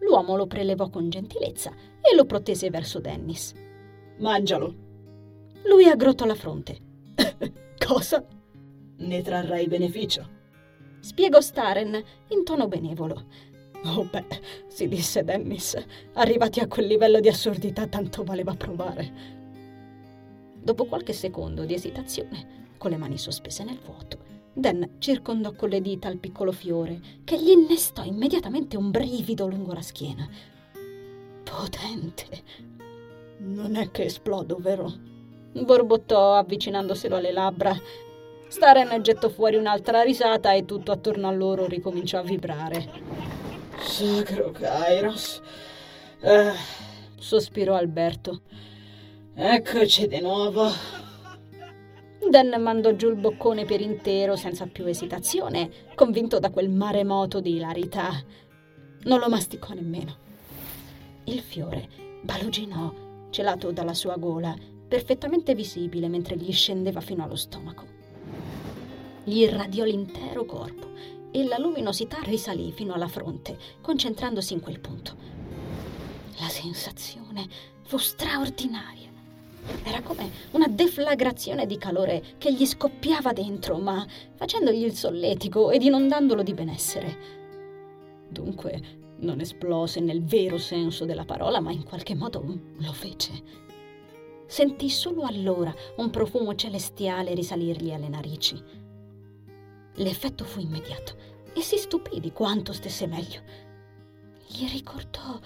L'uomo 0.00 0.36
lo 0.36 0.46
prelevò 0.46 0.88
con 0.88 1.10
gentilezza 1.10 1.72
e 2.00 2.14
lo 2.14 2.24
protese 2.24 2.70
verso 2.70 3.00
Dennis. 3.00 3.52
Mangialo. 4.18 4.74
Lui 5.64 5.88
aggrottò 5.88 6.24
la 6.24 6.34
fronte. 6.34 6.78
Cosa? 7.86 8.24
Ne 8.96 9.22
trarrai 9.22 9.68
beneficio 9.68 10.40
spiegò 11.02 11.40
Staren 11.40 12.02
in 12.28 12.44
tono 12.44 12.68
benevolo. 12.68 13.26
Oh 13.84 14.04
beh, 14.04 14.40
si 14.68 14.86
disse 14.86 15.24
Dennis, 15.24 15.76
arrivati 16.14 16.60
a 16.60 16.68
quel 16.68 16.86
livello 16.86 17.18
di 17.18 17.28
assurdità 17.28 17.86
tanto 17.88 18.22
valeva 18.22 18.54
provare. 18.54 19.40
Dopo 20.54 20.84
qualche 20.86 21.12
secondo 21.12 21.64
di 21.64 21.74
esitazione, 21.74 22.70
con 22.78 22.92
le 22.92 22.96
mani 22.96 23.18
sospese 23.18 23.64
nel 23.64 23.80
vuoto, 23.84 24.30
Dan 24.54 24.96
circondò 24.98 25.52
con 25.52 25.70
le 25.70 25.80
dita 25.80 26.08
il 26.08 26.18
piccolo 26.18 26.52
fiore, 26.52 27.00
che 27.24 27.42
gli 27.42 27.50
innestò 27.50 28.04
immediatamente 28.04 28.76
un 28.76 28.90
brivido 28.90 29.48
lungo 29.48 29.72
la 29.72 29.82
schiena. 29.82 30.28
Potente. 31.42 32.26
Non 33.38 33.74
è 33.74 33.90
che 33.90 34.04
esplodo, 34.04 34.58
vero? 34.60 35.10
borbottò 35.52 36.36
avvicinandoselo 36.36 37.16
alle 37.16 37.32
labbra 37.32 37.78
Staren 38.52 39.00
gettò 39.00 39.30
fuori 39.30 39.56
un'altra 39.56 40.02
risata 40.02 40.52
e 40.52 40.66
tutto 40.66 40.92
attorno 40.92 41.26
a 41.26 41.32
loro 41.32 41.64
ricominciò 41.64 42.18
a 42.18 42.22
vibrare. 42.22 42.86
Sacro 43.80 44.50
Kairos. 44.50 45.40
Eh, 46.20 46.52
sospirò 47.18 47.74
Alberto. 47.74 48.42
Eccoci 49.34 50.06
di 50.06 50.20
nuovo. 50.20 50.68
Dan 52.28 52.60
mandò 52.60 52.94
giù 52.94 53.08
il 53.08 53.16
boccone 53.16 53.64
per 53.64 53.80
intero 53.80 54.36
senza 54.36 54.66
più 54.66 54.84
esitazione, 54.84 55.70
convinto 55.94 56.38
da 56.38 56.50
quel 56.50 56.68
maremoto 56.68 57.40
di 57.40 57.54
ilarità. 57.54 58.10
Non 59.04 59.18
lo 59.18 59.30
masticò 59.30 59.72
nemmeno. 59.72 60.14
Il 61.24 61.40
fiore 61.40 61.88
baluginò, 62.20 62.92
celato 63.30 63.72
dalla 63.72 63.94
sua 63.94 64.16
gola, 64.16 64.54
perfettamente 64.86 65.54
visibile 65.54 66.08
mentre 66.08 66.36
gli 66.36 66.52
scendeva 66.52 67.00
fino 67.00 67.24
allo 67.24 67.36
stomaco 67.36 67.91
gli 69.24 69.38
irradiò 69.38 69.84
l'intero 69.84 70.44
corpo 70.44 70.90
e 71.30 71.44
la 71.44 71.58
luminosità 71.58 72.18
risalì 72.22 72.72
fino 72.72 72.92
alla 72.92 73.08
fronte, 73.08 73.56
concentrandosi 73.80 74.52
in 74.52 74.60
quel 74.60 74.80
punto. 74.80 75.16
La 76.38 76.48
sensazione 76.48 77.46
fu 77.82 77.96
straordinaria. 77.98 79.10
Era 79.84 80.02
come 80.02 80.30
una 80.52 80.66
deflagrazione 80.66 81.66
di 81.66 81.78
calore 81.78 82.22
che 82.38 82.52
gli 82.52 82.66
scoppiava 82.66 83.32
dentro, 83.32 83.78
ma 83.78 84.04
facendogli 84.34 84.82
il 84.82 84.94
solletico 84.94 85.70
ed 85.70 85.82
inondandolo 85.82 86.42
di 86.42 86.52
benessere. 86.52 87.40
Dunque 88.28 89.00
non 89.18 89.40
esplose 89.40 90.00
nel 90.00 90.24
vero 90.24 90.58
senso 90.58 91.04
della 91.04 91.24
parola, 91.24 91.60
ma 91.60 91.70
in 91.70 91.84
qualche 91.84 92.14
modo 92.14 92.42
lo 92.76 92.92
fece. 92.92 93.60
Sentì 94.46 94.90
solo 94.90 95.22
allora 95.22 95.72
un 95.96 96.10
profumo 96.10 96.54
celestiale 96.54 97.32
risalirgli 97.32 97.92
alle 97.92 98.08
narici. 98.08 98.81
L'effetto 99.96 100.44
fu 100.44 100.60
immediato 100.60 101.16
e 101.54 101.60
si 101.60 101.76
stupì 101.76 102.18
di 102.18 102.32
quanto 102.32 102.72
stesse 102.72 103.06
meglio. 103.06 103.42
Gli 104.46 104.66
ricordò 104.68 105.38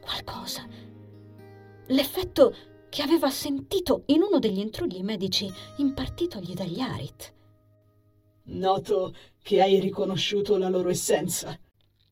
qualcosa. 0.00 0.66
L'effetto 1.88 2.54
che 2.88 3.02
aveva 3.02 3.28
sentito 3.28 4.04
in 4.06 4.22
uno 4.22 4.38
degli 4.38 4.58
intrugli 4.58 5.02
medici 5.02 5.50
impartitogli 5.78 6.54
dagli 6.54 6.80
Arit. 6.80 7.32
Noto 8.44 9.14
che 9.42 9.60
hai 9.60 9.80
riconosciuto 9.80 10.56
la 10.56 10.68
loro 10.68 10.88
essenza. 10.88 11.58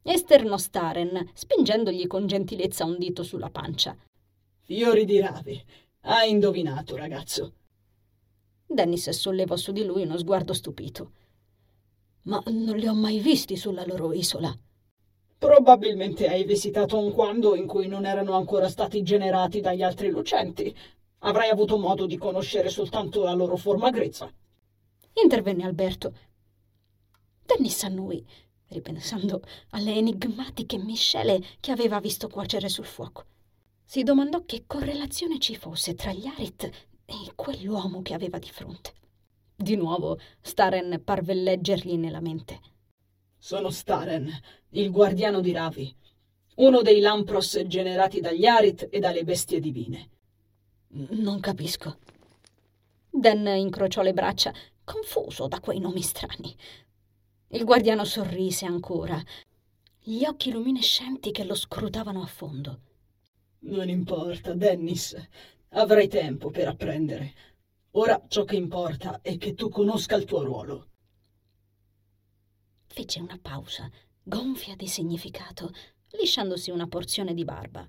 Esternò 0.02 0.56
Staren, 0.56 1.30
spingendogli 1.32 2.06
con 2.06 2.26
gentilezza 2.26 2.84
un 2.84 2.98
dito 2.98 3.22
sulla 3.22 3.50
pancia. 3.50 3.96
Fiori 4.60 5.04
di 5.04 5.20
rave. 5.20 5.64
Hai 6.00 6.30
indovinato, 6.30 6.96
ragazzo. 6.96 7.54
Dennis 8.66 9.08
sollevò 9.10 9.56
su 9.56 9.72
di 9.72 9.84
lui 9.84 10.02
uno 10.02 10.18
sguardo 10.18 10.52
stupito 10.52 11.12
ma 12.22 12.42
non 12.46 12.76
li 12.76 12.86
ho 12.86 12.94
mai 12.94 13.18
visti 13.18 13.56
sulla 13.56 13.84
loro 13.86 14.12
isola. 14.12 14.56
Probabilmente 15.38 16.28
hai 16.28 16.44
visitato 16.44 16.98
un 16.98 17.12
quando 17.12 17.56
in 17.56 17.66
cui 17.66 17.88
non 17.88 18.06
erano 18.06 18.34
ancora 18.34 18.68
stati 18.68 19.02
generati 19.02 19.60
dagli 19.60 19.82
altri 19.82 20.08
lucenti. 20.08 20.74
Avrai 21.24 21.50
avuto 21.50 21.78
modo 21.78 22.06
di 22.06 22.16
conoscere 22.16 22.68
soltanto 22.68 23.24
la 23.24 23.32
loro 23.32 23.56
forma 23.56 23.90
grezza. 23.90 24.32
Intervenne 25.14 25.64
Alberto. 25.64 26.14
Dennis 27.44 27.82
annui, 27.82 28.24
ripensando 28.68 29.42
alle 29.70 29.94
enigmatiche 29.94 30.78
miscele 30.78 31.42
che 31.58 31.72
aveva 31.72 31.98
visto 32.00 32.28
cuocere 32.28 32.68
sul 32.68 32.86
fuoco. 32.86 33.24
Si 33.84 34.04
domandò 34.04 34.44
che 34.44 34.64
correlazione 34.66 35.38
ci 35.38 35.56
fosse 35.56 35.94
tra 35.94 36.12
gli 36.12 36.26
Arit 36.26 36.70
e 37.04 37.32
quell'uomo 37.34 38.00
che 38.00 38.14
aveva 38.14 38.38
di 38.38 38.48
fronte. 38.48 38.92
Di 39.62 39.76
nuovo 39.76 40.18
Staren 40.40 41.02
parve 41.04 41.34
leggergli 41.34 41.96
nella 41.96 42.18
mente. 42.18 42.60
Sono 43.38 43.70
Staren, 43.70 44.28
il 44.70 44.90
guardiano 44.90 45.40
di 45.40 45.52
Ravi, 45.52 45.94
uno 46.56 46.82
dei 46.82 46.98
Lampros 46.98 47.62
generati 47.68 48.20
dagli 48.20 48.44
Arit 48.44 48.88
e 48.90 48.98
dalle 48.98 49.22
bestie 49.22 49.60
divine. 49.60 50.10
Non 50.88 51.38
capisco. 51.38 51.98
Dan 53.08 53.46
incrociò 53.46 54.02
le 54.02 54.12
braccia, 54.12 54.52
confuso 54.82 55.46
da 55.46 55.60
quei 55.60 55.78
nomi 55.78 56.02
strani. 56.02 56.52
Il 57.50 57.62
guardiano 57.62 58.04
sorrise 58.04 58.66
ancora, 58.66 59.22
gli 60.00 60.24
occhi 60.24 60.50
luminescenti 60.50 61.30
che 61.30 61.44
lo 61.44 61.54
scrutavano 61.54 62.20
a 62.20 62.26
fondo. 62.26 62.80
Non 63.60 63.88
importa, 63.88 64.54
Dennis. 64.54 65.14
Avrai 65.74 66.08
tempo 66.08 66.50
per 66.50 66.66
apprendere. 66.66 67.34
Ora 67.94 68.24
ciò 68.26 68.44
che 68.44 68.56
importa 68.56 69.20
è 69.20 69.36
che 69.36 69.52
tu 69.52 69.68
conosca 69.68 70.16
il 70.16 70.24
tuo 70.24 70.42
ruolo. 70.42 70.88
Fece 72.86 73.20
una 73.20 73.38
pausa, 73.40 73.90
gonfia 74.22 74.74
di 74.76 74.86
significato, 74.86 75.70
lisciandosi 76.12 76.70
una 76.70 76.86
porzione 76.86 77.34
di 77.34 77.44
barba. 77.44 77.86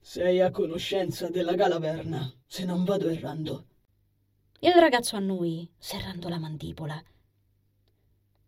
Sei 0.00 0.40
a 0.40 0.50
conoscenza 0.50 1.28
della 1.28 1.54
Galaverna, 1.54 2.32
se 2.44 2.64
non 2.64 2.82
vado 2.82 3.08
errando. 3.08 3.66
Il 4.58 4.72
ragazzo 4.72 5.14
annui, 5.14 5.70
serrando 5.78 6.28
la 6.28 6.38
mandibola. 6.40 7.00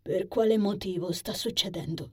Per 0.01 0.27
quale 0.27 0.57
motivo 0.57 1.13
sta 1.13 1.33
succedendo? 1.33 2.11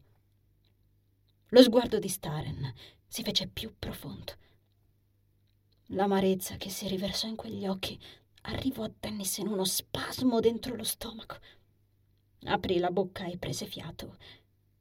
Lo 1.49 1.63
sguardo 1.63 1.99
di 1.99 2.09
Staren 2.09 2.73
si 3.07 3.25
fece 3.25 3.49
più 3.49 3.75
profondo. 3.77 4.35
L'amarezza 5.93 6.57
che 6.57 6.71
si 6.71 6.89
riversò 6.89 7.27
in 7.27 7.37
quegli 7.37 7.67
occhi 7.67 7.99
arrivò 8.43 8.85
a 8.85 8.91
Dennis 8.99 9.37
in 9.39 9.49
uno 9.49 9.65
spasmo 9.65 10.41
dentro 10.41 10.75
lo 10.75 10.85
stomaco. 10.85 11.37
Aprì 12.45 12.79
la 12.79 12.91
bocca 12.91 13.27
e 13.27 13.37
prese 13.37 13.67
fiato. 13.67 14.17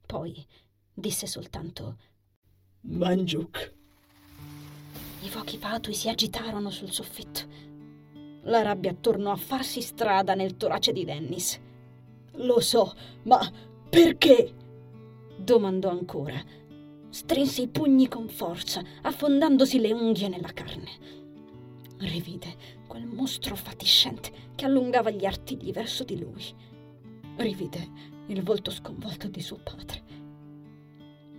Poi 0.05 0.45
disse 0.93 1.27
soltanto 1.27 1.97
Mangiuk. 2.81 3.73
I 5.23 5.29
fuochi 5.29 5.57
fatui 5.57 5.93
si 5.93 6.07
agitarono 6.07 6.69
sul 6.69 6.91
soffitto. 6.91 7.41
La 8.43 8.61
rabbia 8.61 8.93
tornò 8.93 9.31
a 9.31 9.37
farsi 9.37 9.81
strada 9.81 10.33
nel 10.33 10.55
torace 10.55 10.93
di 10.93 11.03
Dennis. 11.03 11.59
Lo 12.35 12.61
so, 12.61 12.95
ma 13.23 13.51
perché? 13.89 14.55
domandò 15.35 15.89
ancora. 15.89 16.41
Strinse 17.11 17.63
i 17.63 17.67
pugni 17.67 18.07
con 18.07 18.29
forza, 18.29 18.81
affondandosi 19.01 19.79
le 19.81 19.91
unghie 19.91 20.29
nella 20.29 20.53
carne. 20.53 20.89
Rivide 21.97 22.55
quel 22.87 23.05
mostro 23.05 23.55
fatiscente 23.55 24.31
che 24.55 24.63
allungava 24.63 25.09
gli 25.09 25.25
artigli 25.25 25.73
verso 25.73 26.05
di 26.05 26.17
lui. 26.17 26.43
Rivide 27.35 27.89
il 28.27 28.41
volto 28.43 28.71
sconvolto 28.71 29.27
di 29.27 29.41
suo 29.41 29.59
padre. 29.61 30.01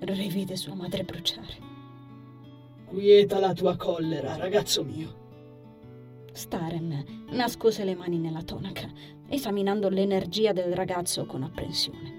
Rivide 0.00 0.56
sua 0.56 0.74
madre 0.74 1.04
bruciare. 1.04 1.56
Quieta 2.84 3.38
la 3.38 3.54
tua 3.54 3.74
collera, 3.76 4.36
ragazzo 4.36 4.84
mio. 4.84 5.20
Staren 6.32 7.24
nascose 7.30 7.84
le 7.84 7.94
mani 7.94 8.18
nella 8.18 8.42
tonaca, 8.42 8.90
esaminando 9.26 9.88
l'energia 9.88 10.52
del 10.52 10.74
ragazzo 10.74 11.24
con 11.24 11.42
apprensione. 11.42 12.11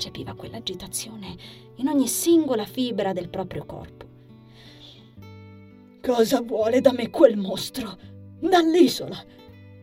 Percepiva 0.00 0.32
quell'agitazione 0.32 1.36
in 1.74 1.86
ogni 1.86 2.08
singola 2.08 2.64
fibra 2.64 3.12
del 3.12 3.28
proprio 3.28 3.66
corpo. 3.66 4.06
Cosa 6.00 6.40
vuole 6.40 6.80
da 6.80 6.92
me 6.92 7.10
quel 7.10 7.36
mostro? 7.36 7.98
Dall'isola? 8.38 9.22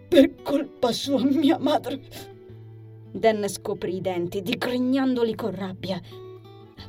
Per 0.09 0.41
colpa 0.41 0.91
sua 0.91 1.24
mia 1.24 1.59
madre. 1.59 2.01
Dan 3.12 3.47
scoprì 3.47 3.97
i 3.97 4.01
denti, 4.01 4.41
digrignandoli 4.41 5.36
con 5.36 5.55
rabbia. 5.55 6.01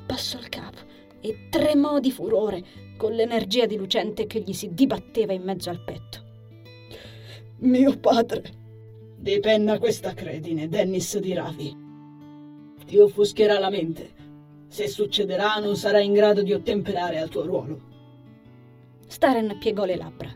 Passò 0.06 0.38
il 0.38 0.48
capo 0.48 0.78
e 1.20 1.48
tremò 1.50 2.00
di 2.00 2.10
furore 2.10 2.64
con 2.96 3.12
l'energia 3.12 3.66
di 3.66 3.76
Lucente 3.76 4.26
che 4.26 4.40
gli 4.40 4.54
si 4.54 4.72
dibatteva 4.72 5.34
in 5.34 5.42
mezzo 5.42 5.68
al 5.68 5.84
petto. 5.84 6.24
Mio 7.58 7.94
padre. 7.98 8.50
Depenna 9.18 9.78
questa 9.78 10.14
credine, 10.14 10.66
Dennis 10.66 11.18
di 11.18 11.34
Ravi. 11.34 11.87
Ti 12.88 12.96
offuscherà 12.96 13.58
la 13.58 13.68
mente. 13.68 14.14
Se 14.66 14.88
succederà 14.88 15.56
non 15.56 15.76
sarai 15.76 16.06
in 16.06 16.14
grado 16.14 16.40
di 16.40 16.54
ottemperare 16.54 17.18
al 17.18 17.28
tuo 17.28 17.44
ruolo. 17.44 17.80
Staren 19.06 19.58
piegò 19.58 19.84
le 19.84 19.96
labbra. 19.96 20.34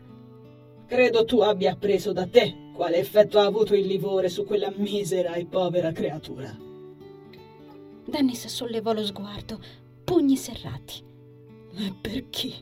Credo 0.85 1.25
tu 1.25 1.39
abbia 1.39 1.71
appreso 1.71 2.11
da 2.11 2.27
te 2.27 2.69
quale 2.75 2.97
effetto 2.97 3.39
ha 3.39 3.45
avuto 3.45 3.73
il 3.73 3.87
livore 3.87 4.29
su 4.29 4.45
quella 4.45 4.71
misera 4.75 5.33
e 5.33 5.47
povera 5.47 5.91
creatura. 5.91 6.55
Dennis 8.05 8.45
sollevò 8.45 8.93
lo 8.93 9.03
sguardo, 9.03 9.59
pugni 10.03 10.37
serrati. 10.37 11.03
Ma 11.71 11.97
per 11.99 12.29
chi? 12.29 12.53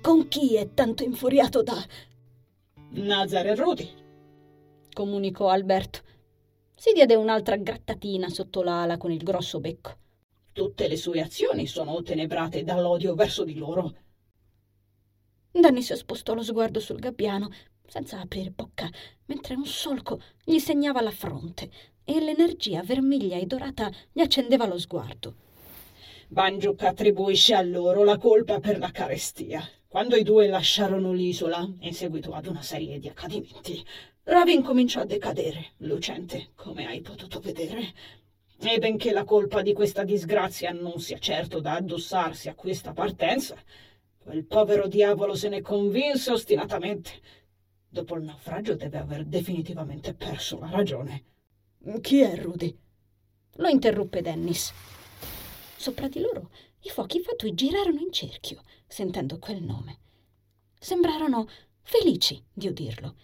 Con 0.00 0.26
chi 0.26 0.56
è 0.56 0.74
tanto 0.74 1.04
infuriato 1.04 1.62
da... 1.62 1.76
Nazare 2.94 3.54
Rudy, 3.54 3.88
comunicò 4.92 5.48
Alberto. 5.50 6.00
Si 6.80 6.92
diede 6.94 7.14
un'altra 7.14 7.56
grattatina 7.56 8.30
sotto 8.30 8.62
l'ala 8.62 8.96
con 8.96 9.12
il 9.12 9.22
grosso 9.22 9.60
becco. 9.60 9.98
Tutte 10.50 10.88
le 10.88 10.96
sue 10.96 11.20
azioni 11.20 11.66
sono 11.66 11.92
ottenebrate 11.92 12.64
dall'odio 12.64 13.14
verso 13.14 13.44
di 13.44 13.54
loro. 13.54 13.94
Dennis 15.50 15.92
spostò 15.92 16.32
lo 16.32 16.42
sguardo 16.42 16.80
sul 16.80 16.98
gabbiano 16.98 17.50
senza 17.86 18.18
aprire 18.18 18.50
bocca, 18.50 18.88
mentre 19.26 19.56
un 19.56 19.66
solco 19.66 20.22
gli 20.42 20.58
segnava 20.58 21.02
la 21.02 21.10
fronte 21.10 21.70
e 22.02 22.18
l'energia 22.18 22.82
vermiglia 22.82 23.36
e 23.36 23.44
dorata 23.44 23.92
gli 24.10 24.22
accendeva 24.22 24.64
lo 24.66 24.78
sguardo. 24.78 25.34
Banjuk 26.28 26.82
attribuisce 26.82 27.52
a 27.52 27.60
loro 27.60 28.04
la 28.04 28.16
colpa 28.16 28.58
per 28.58 28.78
la 28.78 28.90
carestia. 28.90 29.68
Quando 29.86 30.16
i 30.16 30.22
due 30.22 30.46
lasciarono 30.46 31.12
l'isola, 31.12 31.68
in 31.80 31.92
seguito 31.92 32.32
ad 32.32 32.46
una 32.46 32.62
serie 32.62 32.98
di 32.98 33.08
accadimenti, 33.08 33.84
Ravi 34.30 34.54
incominciò 34.54 35.00
a 35.00 35.06
decadere, 35.06 35.72
lucente, 35.78 36.50
come 36.54 36.86
hai 36.86 37.00
potuto 37.00 37.40
vedere. 37.40 37.92
E 38.60 38.78
benché 38.78 39.10
la 39.10 39.24
colpa 39.24 39.60
di 39.60 39.72
questa 39.72 40.04
disgrazia 40.04 40.70
non 40.70 41.00
sia 41.00 41.18
certo 41.18 41.58
da 41.58 41.74
addossarsi 41.74 42.48
a 42.48 42.54
questa 42.54 42.92
partenza, 42.92 43.56
quel 44.18 44.44
povero 44.44 44.86
diavolo 44.86 45.34
se 45.34 45.48
ne 45.48 45.60
convinse 45.60 46.30
ostinatamente. 46.30 47.10
Dopo 47.88 48.14
il 48.14 48.22
naufragio 48.22 48.76
deve 48.76 48.98
aver 48.98 49.24
definitivamente 49.24 50.14
perso 50.14 50.60
la 50.60 50.70
ragione. 50.70 51.24
Chi 52.00 52.20
è 52.20 52.36
Rudy? 52.36 52.78
Lo 53.54 53.66
interruppe 53.66 54.22
Dennis. 54.22 54.72
Sopra 55.74 56.06
di 56.06 56.20
loro 56.20 56.50
i 56.82 56.88
fuochi 56.88 57.18
fatui 57.20 57.52
girarono 57.54 57.98
in 57.98 58.12
cerchio, 58.12 58.62
sentendo 58.86 59.40
quel 59.40 59.60
nome. 59.60 59.98
Sembrarono 60.78 61.48
felici 61.82 62.40
di 62.52 62.68
udirlo. 62.68 63.16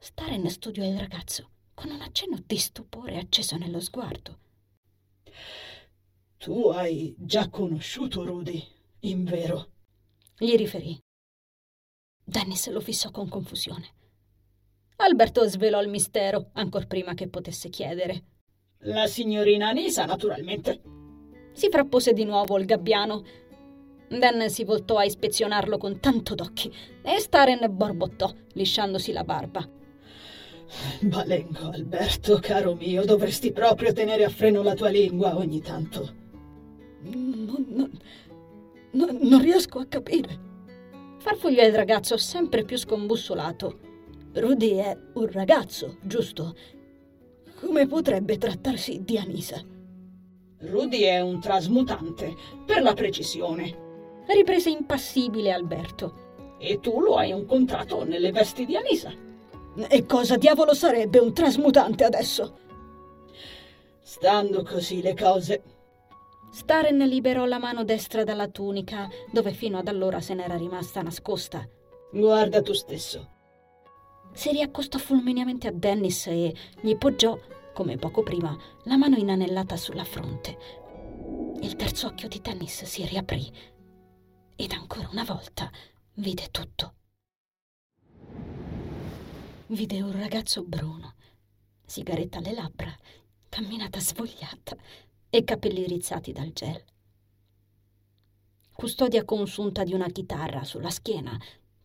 Staren 0.00 0.48
studiò 0.48 0.84
il 0.84 0.96
ragazzo 0.96 1.50
con 1.74 1.90
un 1.90 2.00
accenno 2.00 2.40
di 2.46 2.56
stupore 2.56 3.18
acceso 3.18 3.56
nello 3.56 3.80
sguardo. 3.80 4.38
Tu 6.38 6.68
hai 6.68 7.14
già 7.18 7.48
conosciuto 7.48 8.24
Rudy, 8.24 8.64
in 9.00 9.24
vero? 9.24 9.70
Gli 10.38 10.54
riferì. 10.54 10.96
Dennis 12.24 12.70
lo 12.70 12.80
fissò 12.80 13.10
con 13.10 13.28
confusione. 13.28 13.94
Alberto 14.96 15.46
svelò 15.48 15.82
il 15.82 15.88
mistero 15.88 16.50
ancor 16.52 16.86
prima 16.86 17.14
che 17.14 17.28
potesse 17.28 17.68
chiedere. 17.68 18.24
La 18.82 19.06
signorina 19.08 19.68
Anisa, 19.68 20.04
naturalmente. 20.04 20.80
Si 21.52 21.68
frappose 21.70 22.12
di 22.12 22.24
nuovo 22.24 22.56
il 22.56 22.66
gabbiano. 22.66 23.24
Dan 24.08 24.48
si 24.48 24.62
voltò 24.62 24.96
a 24.96 25.04
ispezionarlo 25.04 25.76
con 25.76 25.98
tanto 25.98 26.34
d'occhi 26.36 26.72
e 27.02 27.18
Staren 27.18 27.66
borbottò, 27.68 28.32
lisciandosi 28.52 29.12
la 29.12 29.24
barba. 29.24 29.68
Balengo, 31.00 31.70
Alberto, 31.70 32.38
caro 32.40 32.74
mio, 32.74 33.04
dovresti 33.04 33.52
proprio 33.52 33.92
tenere 33.92 34.24
a 34.24 34.28
freno 34.28 34.62
la 34.62 34.74
tua 34.74 34.90
lingua 34.90 35.36
ogni 35.36 35.60
tanto. 35.60 36.14
Non, 37.02 37.66
non, 37.68 37.98
non, 38.92 39.18
non 39.22 39.40
riesco 39.40 39.78
a 39.78 39.86
capire. 39.86 40.46
Farfugliò 41.18 41.64
il 41.64 41.74
ragazzo 41.74 42.16
sempre 42.16 42.64
più 42.64 42.76
scombussolato. 42.76 43.78
Rudy 44.34 44.76
è 44.76 44.96
un 45.14 45.30
ragazzo, 45.30 45.98
giusto? 46.02 46.54
Come 47.60 47.86
potrebbe 47.86 48.38
trattarsi 48.38 49.02
di 49.04 49.18
Anisa? 49.18 49.60
Rudy 50.60 51.00
è 51.02 51.20
un 51.20 51.40
trasmutante, 51.40 52.34
per 52.66 52.82
la 52.82 52.94
precisione. 52.94 53.86
Riprese 54.26 54.70
impassibile 54.70 55.52
Alberto. 55.52 56.56
E 56.58 56.80
tu 56.80 57.00
lo 57.00 57.16
hai 57.16 57.30
incontrato 57.30 58.04
nelle 58.04 58.32
vesti 58.32 58.64
di 58.64 58.76
Anisa. 58.76 59.26
E 59.88 60.06
cosa 60.06 60.36
diavolo 60.36 60.74
sarebbe 60.74 61.18
un 61.18 61.32
trasmutante 61.32 62.04
adesso? 62.04 62.58
Stando 64.00 64.64
così 64.64 65.02
le 65.02 65.14
cose. 65.14 65.62
Staren 66.50 66.98
liberò 66.98 67.44
la 67.44 67.58
mano 67.58 67.84
destra 67.84 68.24
dalla 68.24 68.48
tunica, 68.48 69.08
dove 69.30 69.52
fino 69.52 69.78
ad 69.78 69.86
allora 69.86 70.20
se 70.20 70.34
n'era 70.34 70.56
rimasta 70.56 71.02
nascosta. 71.02 71.68
Guarda 72.10 72.62
tu 72.62 72.72
stesso 72.72 73.36
si 74.32 74.50
riaccostò 74.50 74.98
fulmineamente 74.98 75.66
a 75.66 75.72
Dennis 75.72 76.26
e 76.28 76.54
gli 76.80 76.96
poggiò, 76.96 77.38
come 77.72 77.96
poco 77.96 78.22
prima, 78.22 78.56
la 78.84 78.96
mano 78.96 79.16
inanellata 79.16 79.76
sulla 79.76 80.04
fronte. 80.04 80.56
Il 81.60 81.74
terzo 81.76 82.06
occhio 82.06 82.28
di 82.28 82.40
Dennis 82.40 82.84
si 82.84 83.04
riaprì 83.04 83.50
ed 84.54 84.72
ancora 84.72 85.08
una 85.10 85.24
volta 85.24 85.70
vide 86.14 86.48
tutto. 86.50 86.94
Vide 89.70 90.00
un 90.00 90.12
ragazzo 90.12 90.62
bruno, 90.62 91.14
sigaretta 91.84 92.38
alle 92.38 92.54
labbra, 92.54 92.94
camminata 93.50 94.00
svogliata 94.00 94.74
e 95.28 95.44
capelli 95.44 95.86
rizzati 95.86 96.32
dal 96.32 96.52
gel. 96.52 96.82
Custodia 98.72 99.24
consunta 99.24 99.84
di 99.84 99.92
una 99.92 100.08
chitarra 100.08 100.64
sulla 100.64 100.88
schiena, 100.88 101.38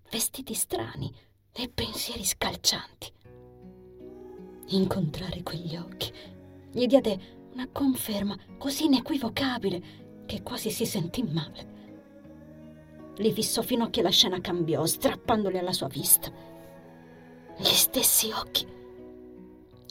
vestiti 0.10 0.54
strani, 0.54 1.14
e 1.52 1.70
pensieri 1.70 2.24
scalcianti. 2.24 3.12
Incontrare 4.68 5.44
quegli 5.44 5.76
occhi 5.76 6.12
gli 6.72 6.88
diede 6.88 7.50
una 7.54 7.68
conferma 7.68 8.36
così 8.58 8.86
inequivocabile 8.86 10.24
che 10.26 10.42
quasi 10.42 10.72
si 10.72 10.86
sentì 10.86 11.22
male. 11.22 11.72
Li 13.18 13.32
fissò 13.34 13.62
fino 13.62 13.84
a 13.84 13.90
che 13.90 14.02
la 14.02 14.10
scena 14.10 14.40
cambiò, 14.40 14.86
strappandoli 14.86 15.58
alla 15.58 15.74
sua 15.74 15.88
vista. 15.88 16.53
Gli 17.56 17.66
stessi 17.66 18.32
occhi. 18.32 18.68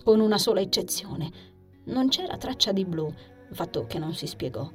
Con 0.03 0.19
una 0.19 0.39
sola 0.39 0.61
eccezione. 0.61 1.31
Non 1.85 2.09
c'era 2.09 2.37
traccia 2.37 2.73
di 2.73 2.85
blu, 2.85 3.13
fatto 3.53 3.87
che 3.87 4.01
non 4.01 4.15
si 4.15 4.27
spiegò. 4.27 4.69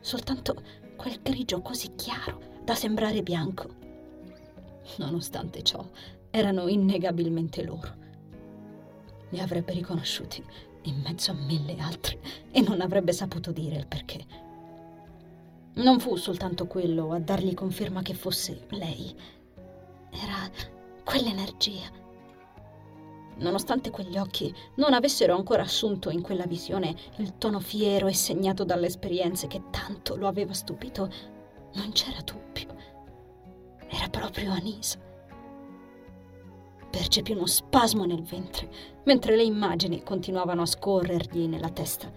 Soltanto 0.00 0.54
quel 0.96 1.20
grigio 1.22 1.62
così 1.62 1.94
chiaro 1.94 2.40
da 2.64 2.74
sembrare 2.74 3.22
bianco. 3.22 3.68
Nonostante 4.96 5.62
ciò, 5.62 5.88
erano 6.30 6.66
innegabilmente 6.66 7.62
loro. 7.64 7.94
Li 9.30 9.38
avrebbe 9.38 9.72
riconosciuti 9.72 10.44
in 10.82 11.00
mezzo 11.02 11.30
a 11.30 11.34
mille 11.34 11.76
altri 11.78 12.18
e 12.50 12.60
non 12.62 12.80
avrebbe 12.80 13.12
saputo 13.12 13.52
dire 13.52 13.76
il 13.76 13.86
perché. 13.86 14.24
Non 15.74 16.00
fu 16.00 16.16
soltanto 16.16 16.66
quello 16.66 17.12
a 17.12 17.20
dargli 17.20 17.54
conferma 17.54 18.02
che 18.02 18.14
fosse 18.14 18.66
lei. 18.70 19.14
Era 20.10 20.50
quell'energia. 21.06 21.88
Nonostante 23.36 23.90
quegli 23.90 24.18
occhi 24.18 24.52
non 24.74 24.92
avessero 24.92 25.36
ancora 25.36 25.62
assunto 25.62 26.10
in 26.10 26.20
quella 26.20 26.46
visione 26.46 26.96
il 27.18 27.38
tono 27.38 27.60
fiero 27.60 28.08
e 28.08 28.12
segnato 28.12 28.64
dalle 28.64 28.86
esperienze 28.86 29.46
che 29.46 29.62
tanto 29.70 30.16
lo 30.16 30.26
aveva 30.26 30.52
stupito, 30.52 31.08
non 31.74 31.92
c'era 31.92 32.20
dubbio. 32.22 32.74
Era 33.88 34.08
proprio 34.08 34.50
Anisa. 34.50 34.98
Percepì 36.90 37.32
uno 37.32 37.46
spasmo 37.46 38.04
nel 38.04 38.22
ventre, 38.22 38.68
mentre 39.04 39.36
le 39.36 39.44
immagini 39.44 40.02
continuavano 40.02 40.62
a 40.62 40.66
scorrergli 40.66 41.46
nella 41.46 41.70
testa. 41.70 42.10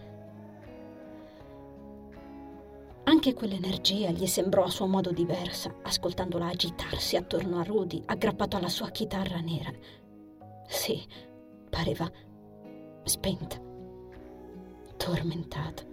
Anche 3.09 3.33
quell'energia 3.33 4.11
gli 4.11 4.27
sembrò 4.27 4.65
a 4.65 4.69
suo 4.69 4.85
modo 4.85 5.11
diversa, 5.11 5.75
ascoltandola 5.81 6.45
agitarsi 6.45 7.15
attorno 7.15 7.57
a 7.57 7.63
Rudy, 7.63 8.03
aggrappato 8.05 8.55
alla 8.55 8.69
sua 8.69 8.91
chitarra 8.91 9.39
nera. 9.39 9.71
Sì, 10.67 11.03
pareva 11.71 12.07
spenta, 13.03 13.59
tormentata. 14.95 15.83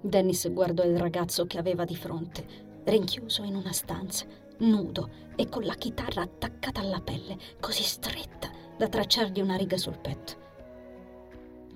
Dennis 0.00 0.50
guardò 0.50 0.82
il 0.84 0.98
ragazzo 0.98 1.46
che 1.46 1.58
aveva 1.58 1.84
di 1.84 1.94
fronte, 1.94 2.46
rinchiuso 2.84 3.42
in 3.42 3.54
una 3.54 3.72
stanza, 3.72 4.24
nudo 4.60 5.10
e 5.36 5.46
con 5.50 5.62
la 5.64 5.74
chitarra 5.74 6.22
attaccata 6.22 6.80
alla 6.80 7.02
pelle, 7.02 7.36
così 7.60 7.82
stretta 7.82 8.50
da 8.78 8.88
tracciargli 8.88 9.42
una 9.42 9.56
riga 9.56 9.76
sul 9.76 9.98
petto. 9.98 10.47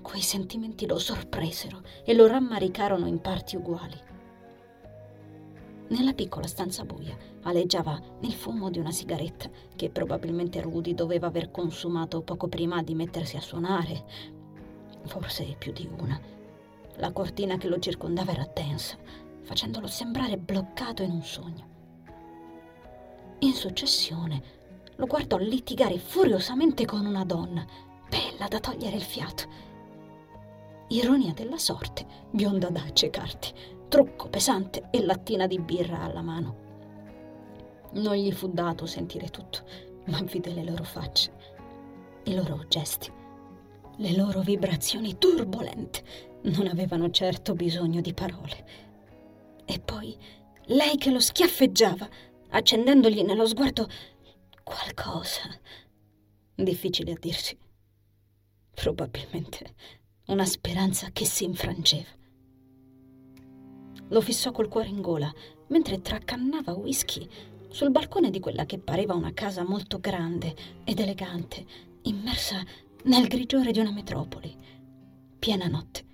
Quei 0.03 0.21
sentimenti 0.21 0.85
lo 0.85 0.99
sorpresero 0.99 1.81
e 2.03 2.13
lo 2.13 2.27
rammaricarono 2.27 3.07
in 3.07 3.21
parti 3.21 3.55
uguali. 3.55 3.97
Nella 5.87 6.13
piccola 6.13 6.45
stanza 6.45 6.83
buia 6.83 7.17
aleggiava 7.43 7.99
il 8.19 8.33
fumo 8.33 8.69
di 8.69 8.79
una 8.79 8.91
sigaretta 8.91 9.49
che 9.75 9.89
probabilmente 9.89 10.61
Rudy 10.61 10.93
doveva 10.93 11.27
aver 11.27 11.51
consumato 11.51 12.21
poco 12.21 12.47
prima 12.47 12.83
di 12.83 12.93
mettersi 12.93 13.37
a 13.37 13.41
suonare, 13.41 14.03
forse 15.05 15.55
più 15.57 15.71
di 15.71 15.89
una. 15.97 16.19
La 16.97 17.11
cortina 17.11 17.57
che 17.57 17.69
lo 17.69 17.79
circondava 17.79 18.33
era 18.33 18.47
densa, 18.53 18.97
facendolo 19.41 19.87
sembrare 19.87 20.37
bloccato 20.37 21.01
in 21.01 21.11
un 21.11 21.23
sogno. 21.23 21.67
In 23.39 23.53
successione 23.53 24.41
lo 24.97 25.05
guardò 25.05 25.37
litigare 25.37 25.97
furiosamente 25.97 26.85
con 26.85 27.05
una 27.05 27.23
donna, 27.23 27.65
bella 28.09 28.47
da 28.47 28.59
togliere 28.59 28.97
il 28.97 29.01
fiato. 29.01 29.71
Ironia 30.93 31.33
della 31.33 31.57
sorte, 31.57 32.05
bionda 32.29 32.69
da 32.69 32.83
accecarti, 32.83 33.51
trucco 33.87 34.29
pesante 34.29 34.89
e 34.91 35.03
lattina 35.03 35.47
di 35.47 35.57
birra 35.57 36.01
alla 36.01 36.21
mano. 36.21 37.89
Non 37.93 38.13
gli 38.13 38.31
fu 38.31 38.47
dato 38.47 38.85
sentire 38.85 39.29
tutto, 39.29 39.63
ma 40.05 40.21
vide 40.21 40.53
le 40.53 40.63
loro 40.63 40.83
facce, 40.83 41.31
i 42.25 42.35
loro 42.35 42.67
gesti, 42.67 43.11
le 43.97 44.15
loro 44.15 44.41
vibrazioni 44.41 45.17
turbolente. 45.17 46.03
Non 46.43 46.67
avevano 46.67 47.09
certo 47.09 47.55
bisogno 47.55 47.99
di 47.99 48.13
parole. 48.13 48.65
E 49.65 49.79
poi 49.79 50.15
lei 50.65 50.95
che 50.97 51.09
lo 51.09 51.19
schiaffeggiava, 51.19 52.07
accendendogli 52.49 53.23
nello 53.23 53.47
sguardo 53.47 53.89
qualcosa. 54.61 55.41
Difficile 56.53 57.13
a 57.13 57.17
dirsi. 57.19 57.57
Probabilmente 58.75 59.73
una 60.27 60.45
speranza 60.45 61.09
che 61.11 61.25
si 61.25 61.43
infrangeva. 61.43 62.09
Lo 64.09 64.21
fissò 64.21 64.51
col 64.51 64.67
cuore 64.67 64.87
in 64.87 65.01
gola 65.01 65.33
mentre 65.67 66.01
tracannava 66.01 66.73
whisky 66.73 67.27
sul 67.69 67.89
balcone 67.91 68.29
di 68.29 68.39
quella 68.39 68.65
che 68.65 68.77
pareva 68.77 69.15
una 69.15 69.33
casa 69.33 69.63
molto 69.63 69.99
grande 69.99 70.55
ed 70.83 70.99
elegante, 70.99 71.65
immersa 72.03 72.63
nel 73.05 73.27
grigiore 73.27 73.71
di 73.71 73.79
una 73.79 73.91
metropoli, 73.91 74.55
piena 75.39 75.67
notte. 75.67 76.05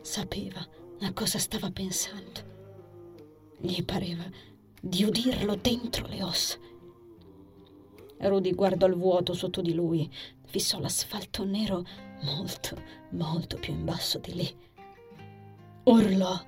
Sapeva 0.00 0.66
a 1.00 1.12
cosa 1.12 1.38
stava 1.38 1.70
pensando. 1.70 2.50
Gli 3.58 3.84
pareva 3.84 4.24
di 4.80 5.04
udirlo 5.04 5.54
dentro 5.54 6.06
le 6.06 6.22
ossa. 6.22 6.56
Rudy 8.18 8.52
guardò 8.54 8.86
il 8.86 8.94
vuoto 8.94 9.34
sotto 9.34 9.60
di 9.60 9.74
lui, 9.74 10.10
fissò 10.46 10.80
l'asfalto 10.80 11.44
nero 11.44 11.84
molto, 12.22 12.76
molto 13.10 13.56
più 13.58 13.72
in 13.72 13.84
basso 13.84 14.18
di 14.18 14.34
lì. 14.34 14.56
Urlò. 15.84 16.40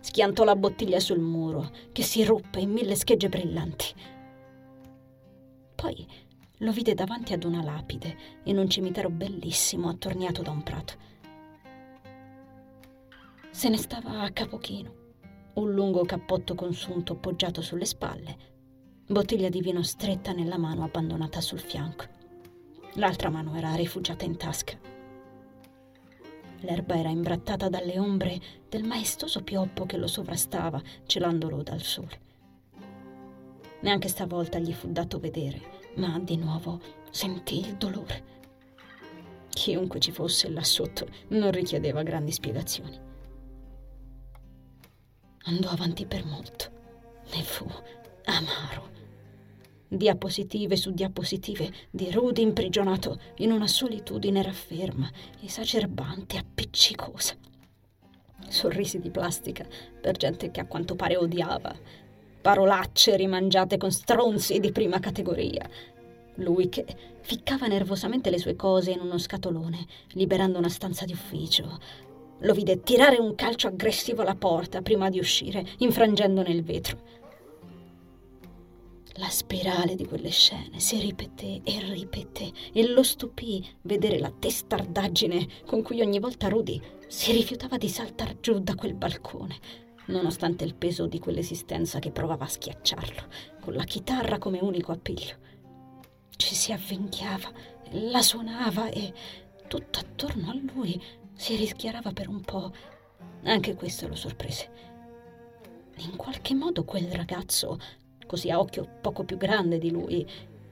Schiantò 0.00 0.44
la 0.44 0.56
bottiglia 0.56 1.00
sul 1.00 1.18
muro, 1.18 1.70
che 1.92 2.02
si 2.02 2.24
ruppe 2.24 2.60
in 2.60 2.70
mille 2.70 2.94
schegge 2.94 3.28
brillanti. 3.28 3.86
Poi 5.74 6.06
lo 6.58 6.72
vide 6.72 6.94
davanti 6.94 7.32
ad 7.32 7.44
una 7.44 7.62
lapide, 7.62 8.16
in 8.44 8.58
un 8.58 8.68
cimitero 8.68 9.10
bellissimo 9.10 9.88
attorniato 9.88 10.42
da 10.42 10.50
un 10.50 10.62
prato. 10.62 10.94
Se 13.50 13.68
ne 13.68 13.76
stava 13.76 14.22
a 14.22 14.30
capo 14.30 14.58
chino 14.58 15.06
un 15.54 15.72
lungo 15.72 16.04
cappotto 16.04 16.54
consunto 16.54 17.16
poggiato 17.16 17.60
sulle 17.62 17.84
spalle, 17.84 18.36
bottiglia 19.06 19.48
di 19.48 19.60
vino 19.60 19.82
stretta 19.82 20.32
nella 20.32 20.56
mano 20.58 20.84
abbandonata 20.84 21.40
sul 21.40 21.58
fianco. 21.58 22.17
L'altra 22.98 23.30
mano 23.30 23.54
era 23.54 23.76
rifugiata 23.76 24.24
in 24.24 24.36
tasca. 24.36 24.76
L'erba 26.62 26.96
era 26.96 27.10
imbrattata 27.10 27.68
dalle 27.68 27.96
ombre 27.96 28.40
del 28.68 28.82
maestoso 28.82 29.44
pioppo 29.44 29.86
che 29.86 29.96
lo 29.96 30.08
sovrastava, 30.08 30.82
celandolo 31.06 31.62
dal 31.62 31.80
sole. 31.80 32.20
Neanche 33.82 34.08
stavolta 34.08 34.58
gli 34.58 34.72
fu 34.72 34.90
dato 34.90 35.20
vedere, 35.20 35.92
ma 35.94 36.18
di 36.18 36.36
nuovo 36.36 36.80
sentì 37.10 37.60
il 37.60 37.76
dolore. 37.76 38.36
Chiunque 39.48 40.00
ci 40.00 40.10
fosse 40.10 40.50
là 40.50 40.64
sotto 40.64 41.06
non 41.28 41.52
richiedeva 41.52 42.02
grandi 42.02 42.32
spiegazioni. 42.32 42.98
Andò 45.44 45.68
avanti 45.68 46.04
per 46.04 46.24
molto. 46.24 46.70
Ne 47.32 47.42
fu 47.44 47.64
amaro. 48.24 48.97
Diapositive 49.90 50.76
su 50.76 50.90
diapositive 50.90 51.72
di 51.90 52.10
Rudy 52.10 52.42
imprigionato 52.42 53.18
in 53.36 53.52
una 53.52 53.66
solitudine 53.66 54.42
rafferma, 54.42 55.10
esacerbante, 55.40 56.36
appiccicosa. 56.36 57.34
Sorrisi 58.48 58.98
di 58.98 59.08
plastica 59.08 59.66
per 59.98 60.18
gente 60.18 60.50
che 60.50 60.60
a 60.60 60.66
quanto 60.66 60.94
pare 60.94 61.16
odiava. 61.16 61.74
Parolacce 62.42 63.16
rimangiate 63.16 63.78
con 63.78 63.90
stronzi 63.90 64.60
di 64.60 64.72
prima 64.72 65.00
categoria. 65.00 65.66
Lui 66.34 66.68
che 66.68 66.84
ficcava 67.22 67.66
nervosamente 67.66 68.28
le 68.28 68.38
sue 68.38 68.56
cose 68.56 68.90
in 68.90 69.00
uno 69.00 69.16
scatolone, 69.16 69.86
liberando 70.12 70.58
una 70.58 70.68
stanza 70.68 71.06
di 71.06 71.12
ufficio, 71.14 71.78
lo 72.40 72.52
vide 72.52 72.82
tirare 72.82 73.16
un 73.16 73.34
calcio 73.34 73.68
aggressivo 73.68 74.20
alla 74.20 74.36
porta 74.36 74.82
prima 74.82 75.08
di 75.08 75.18
uscire, 75.18 75.66
infrangendone 75.78 76.50
il 76.50 76.62
vetro. 76.62 77.16
La 79.18 79.30
spirale 79.30 79.96
di 79.96 80.06
quelle 80.06 80.30
scene 80.30 80.78
si 80.78 81.00
ripeté 81.00 81.62
e 81.64 81.80
ripeté 81.80 82.52
e 82.72 82.86
lo 82.86 83.02
stupì 83.02 83.66
vedere 83.82 84.20
la 84.20 84.30
testardaggine 84.30 85.64
con 85.66 85.82
cui 85.82 86.00
ogni 86.00 86.20
volta 86.20 86.48
Rudy 86.48 86.80
si 87.08 87.32
rifiutava 87.32 87.78
di 87.78 87.88
saltar 87.88 88.38
giù 88.38 88.60
da 88.60 88.76
quel 88.76 88.94
balcone, 88.94 89.58
nonostante 90.06 90.62
il 90.62 90.76
peso 90.76 91.06
di 91.06 91.18
quell'esistenza 91.18 91.98
che 91.98 92.12
provava 92.12 92.44
a 92.44 92.48
schiacciarlo, 92.48 93.26
con 93.60 93.74
la 93.74 93.82
chitarra 93.82 94.38
come 94.38 94.60
unico 94.60 94.92
appiglio. 94.92 95.36
Ci 96.36 96.54
si 96.54 96.70
avvinghiava, 96.70 97.50
la 97.90 98.22
suonava 98.22 98.88
e 98.88 99.12
tutto 99.66 99.98
attorno 99.98 100.50
a 100.50 100.60
lui 100.72 101.02
si 101.34 101.56
rischiarava 101.56 102.12
per 102.12 102.28
un 102.28 102.40
po'. 102.42 102.72
Anche 103.42 103.74
questo 103.74 104.06
lo 104.06 104.14
sorprese. 104.14 104.70
In 105.96 106.14
qualche 106.14 106.54
modo 106.54 106.84
quel 106.84 107.10
ragazzo, 107.10 107.80
così 108.28 108.50
a 108.50 108.60
occhio 108.60 108.86
poco 109.00 109.24
più 109.24 109.36
grande 109.36 109.78
di 109.78 109.90
lui, 109.90 110.24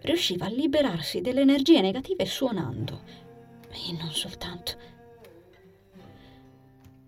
riusciva 0.02 0.46
a 0.46 0.50
liberarsi 0.50 1.20
delle 1.20 1.40
energie 1.40 1.80
negative 1.80 2.24
suonando. 2.26 3.00
E 3.70 3.92
non 3.98 4.10
soltanto. 4.10 4.72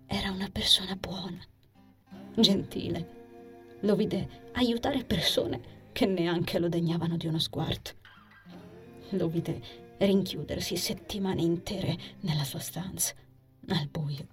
Era 0.05 0.31
una 0.31 0.49
persona 0.51 0.95
buona, 0.95 1.39
gentile. 2.35 3.17
Lo 3.81 3.95
vide 3.95 4.47
aiutare 4.53 5.05
persone 5.05 5.77
che 5.93 6.05
neanche 6.05 6.59
lo 6.59 6.67
degnavano 6.67 7.15
di 7.15 7.27
uno 7.27 7.39
sguardo. 7.39 7.91
Lo 9.11 9.27
vide 9.27 9.61
rinchiudersi 9.99 10.75
settimane 10.75 11.41
intere 11.41 11.97
nella 12.21 12.43
sua 12.43 12.59
stanza 12.59 13.13
al 13.67 13.87
buio. 13.87 14.27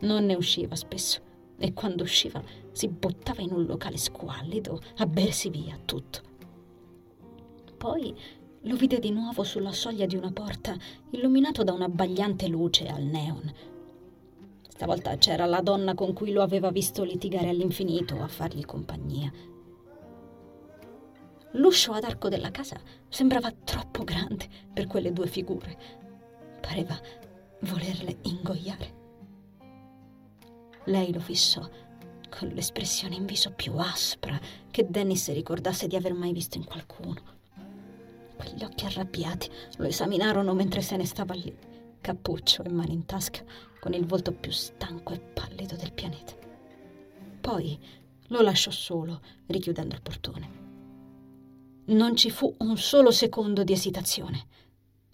Non 0.00 0.24
ne 0.26 0.34
usciva 0.34 0.74
spesso, 0.74 1.20
e 1.56 1.72
quando 1.72 2.02
usciva 2.02 2.42
si 2.72 2.88
buttava 2.88 3.40
in 3.40 3.52
un 3.52 3.64
locale 3.64 3.96
squallido 3.96 4.80
a 4.96 5.06
bersi 5.06 5.50
via 5.50 5.78
tutto. 5.84 6.32
Poi 7.76 8.14
lo 8.62 8.76
vide 8.76 8.98
di 8.98 9.10
nuovo 9.10 9.42
sulla 9.42 9.72
soglia 9.72 10.06
di 10.06 10.16
una 10.16 10.32
porta 10.32 10.74
illuminato 11.10 11.62
da 11.62 11.72
una 11.72 11.84
abbagliante 11.84 12.48
luce 12.48 12.86
al 12.86 13.02
neon. 13.02 13.52
Stavolta 14.68 15.16
c'era 15.18 15.44
la 15.44 15.60
donna 15.60 15.94
con 15.94 16.12
cui 16.12 16.32
lo 16.32 16.42
aveva 16.42 16.70
visto 16.70 17.04
litigare 17.04 17.48
all'infinito 17.48 18.20
a 18.20 18.26
fargli 18.26 18.64
compagnia. 18.64 19.30
L'uscio 21.52 21.92
ad 21.92 22.02
arco 22.02 22.28
della 22.28 22.50
casa 22.50 22.80
sembrava 23.08 23.52
troppo 23.52 24.02
grande 24.02 24.48
per 24.72 24.86
quelle 24.86 25.12
due 25.12 25.28
figure. 25.28 25.78
Pareva 26.60 26.98
volerle 27.60 28.16
ingoiare. 28.22 29.03
Lei 30.86 31.12
lo 31.12 31.20
fissò 31.20 31.66
con 32.28 32.48
l'espressione 32.48 33.14
in 33.14 33.24
viso 33.24 33.52
più 33.52 33.74
aspra 33.76 34.38
che 34.70 34.86
Dennis 34.88 35.32
ricordasse 35.32 35.86
di 35.86 35.96
aver 35.96 36.12
mai 36.12 36.32
visto 36.32 36.58
in 36.58 36.64
qualcuno. 36.64 37.32
Quegli 38.36 38.64
occhi 38.64 38.84
arrabbiati 38.84 39.48
lo 39.76 39.84
esaminarono 39.84 40.52
mentre 40.52 40.82
se 40.82 40.96
ne 40.96 41.06
stava 41.06 41.34
lì, 41.34 41.54
cappuccio 42.00 42.64
e 42.64 42.70
mani 42.70 42.92
in 42.92 43.06
tasca, 43.06 43.42
con 43.80 43.94
il 43.94 44.04
volto 44.04 44.32
più 44.32 44.50
stanco 44.50 45.12
e 45.12 45.20
pallido 45.20 45.76
del 45.76 45.92
pianeta. 45.92 46.34
Poi 47.40 47.78
lo 48.28 48.40
lasciò 48.42 48.70
solo, 48.70 49.20
richiudendo 49.46 49.94
il 49.94 50.02
portone. 50.02 50.62
Non 51.86 52.16
ci 52.16 52.30
fu 52.30 52.52
un 52.58 52.76
solo 52.76 53.10
secondo 53.10 53.62
di 53.62 53.72
esitazione. 53.72 54.46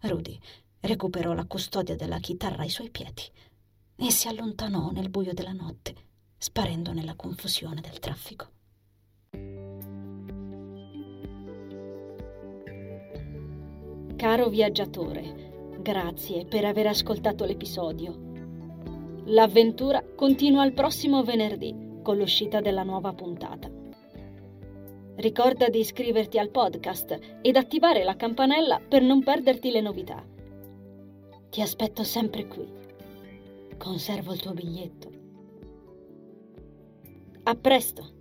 Rudy 0.00 0.38
recuperò 0.80 1.32
la 1.34 1.44
custodia 1.44 1.94
della 1.94 2.18
chitarra 2.18 2.62
ai 2.62 2.70
suoi 2.70 2.90
piedi 2.90 3.22
e 4.02 4.10
si 4.10 4.28
allontanò 4.28 4.90
nel 4.92 5.10
buio 5.10 5.34
della 5.34 5.52
notte, 5.52 5.94
sparendo 6.38 6.92
nella 6.92 7.14
confusione 7.14 7.82
del 7.82 7.98
traffico. 7.98 8.48
Caro 14.16 14.48
viaggiatore, 14.48 15.78
grazie 15.80 16.46
per 16.46 16.64
aver 16.64 16.86
ascoltato 16.86 17.44
l'episodio. 17.44 18.28
L'avventura 19.26 20.02
continua 20.16 20.64
il 20.64 20.72
prossimo 20.72 21.22
venerdì 21.22 22.00
con 22.02 22.16
l'uscita 22.16 22.60
della 22.60 22.82
nuova 22.82 23.12
puntata. 23.12 23.70
Ricorda 25.16 25.68
di 25.68 25.78
iscriverti 25.78 26.38
al 26.38 26.48
podcast 26.48 27.18
ed 27.42 27.56
attivare 27.56 28.02
la 28.02 28.16
campanella 28.16 28.80
per 28.80 29.02
non 29.02 29.22
perderti 29.22 29.70
le 29.70 29.82
novità. 29.82 30.24
Ti 31.50 31.60
aspetto 31.60 32.02
sempre 32.02 32.46
qui. 32.46 32.79
Conservo 33.80 34.34
il 34.34 34.40
tuo 34.40 34.52
biglietto. 34.52 35.10
A 37.44 37.54
presto! 37.54 38.19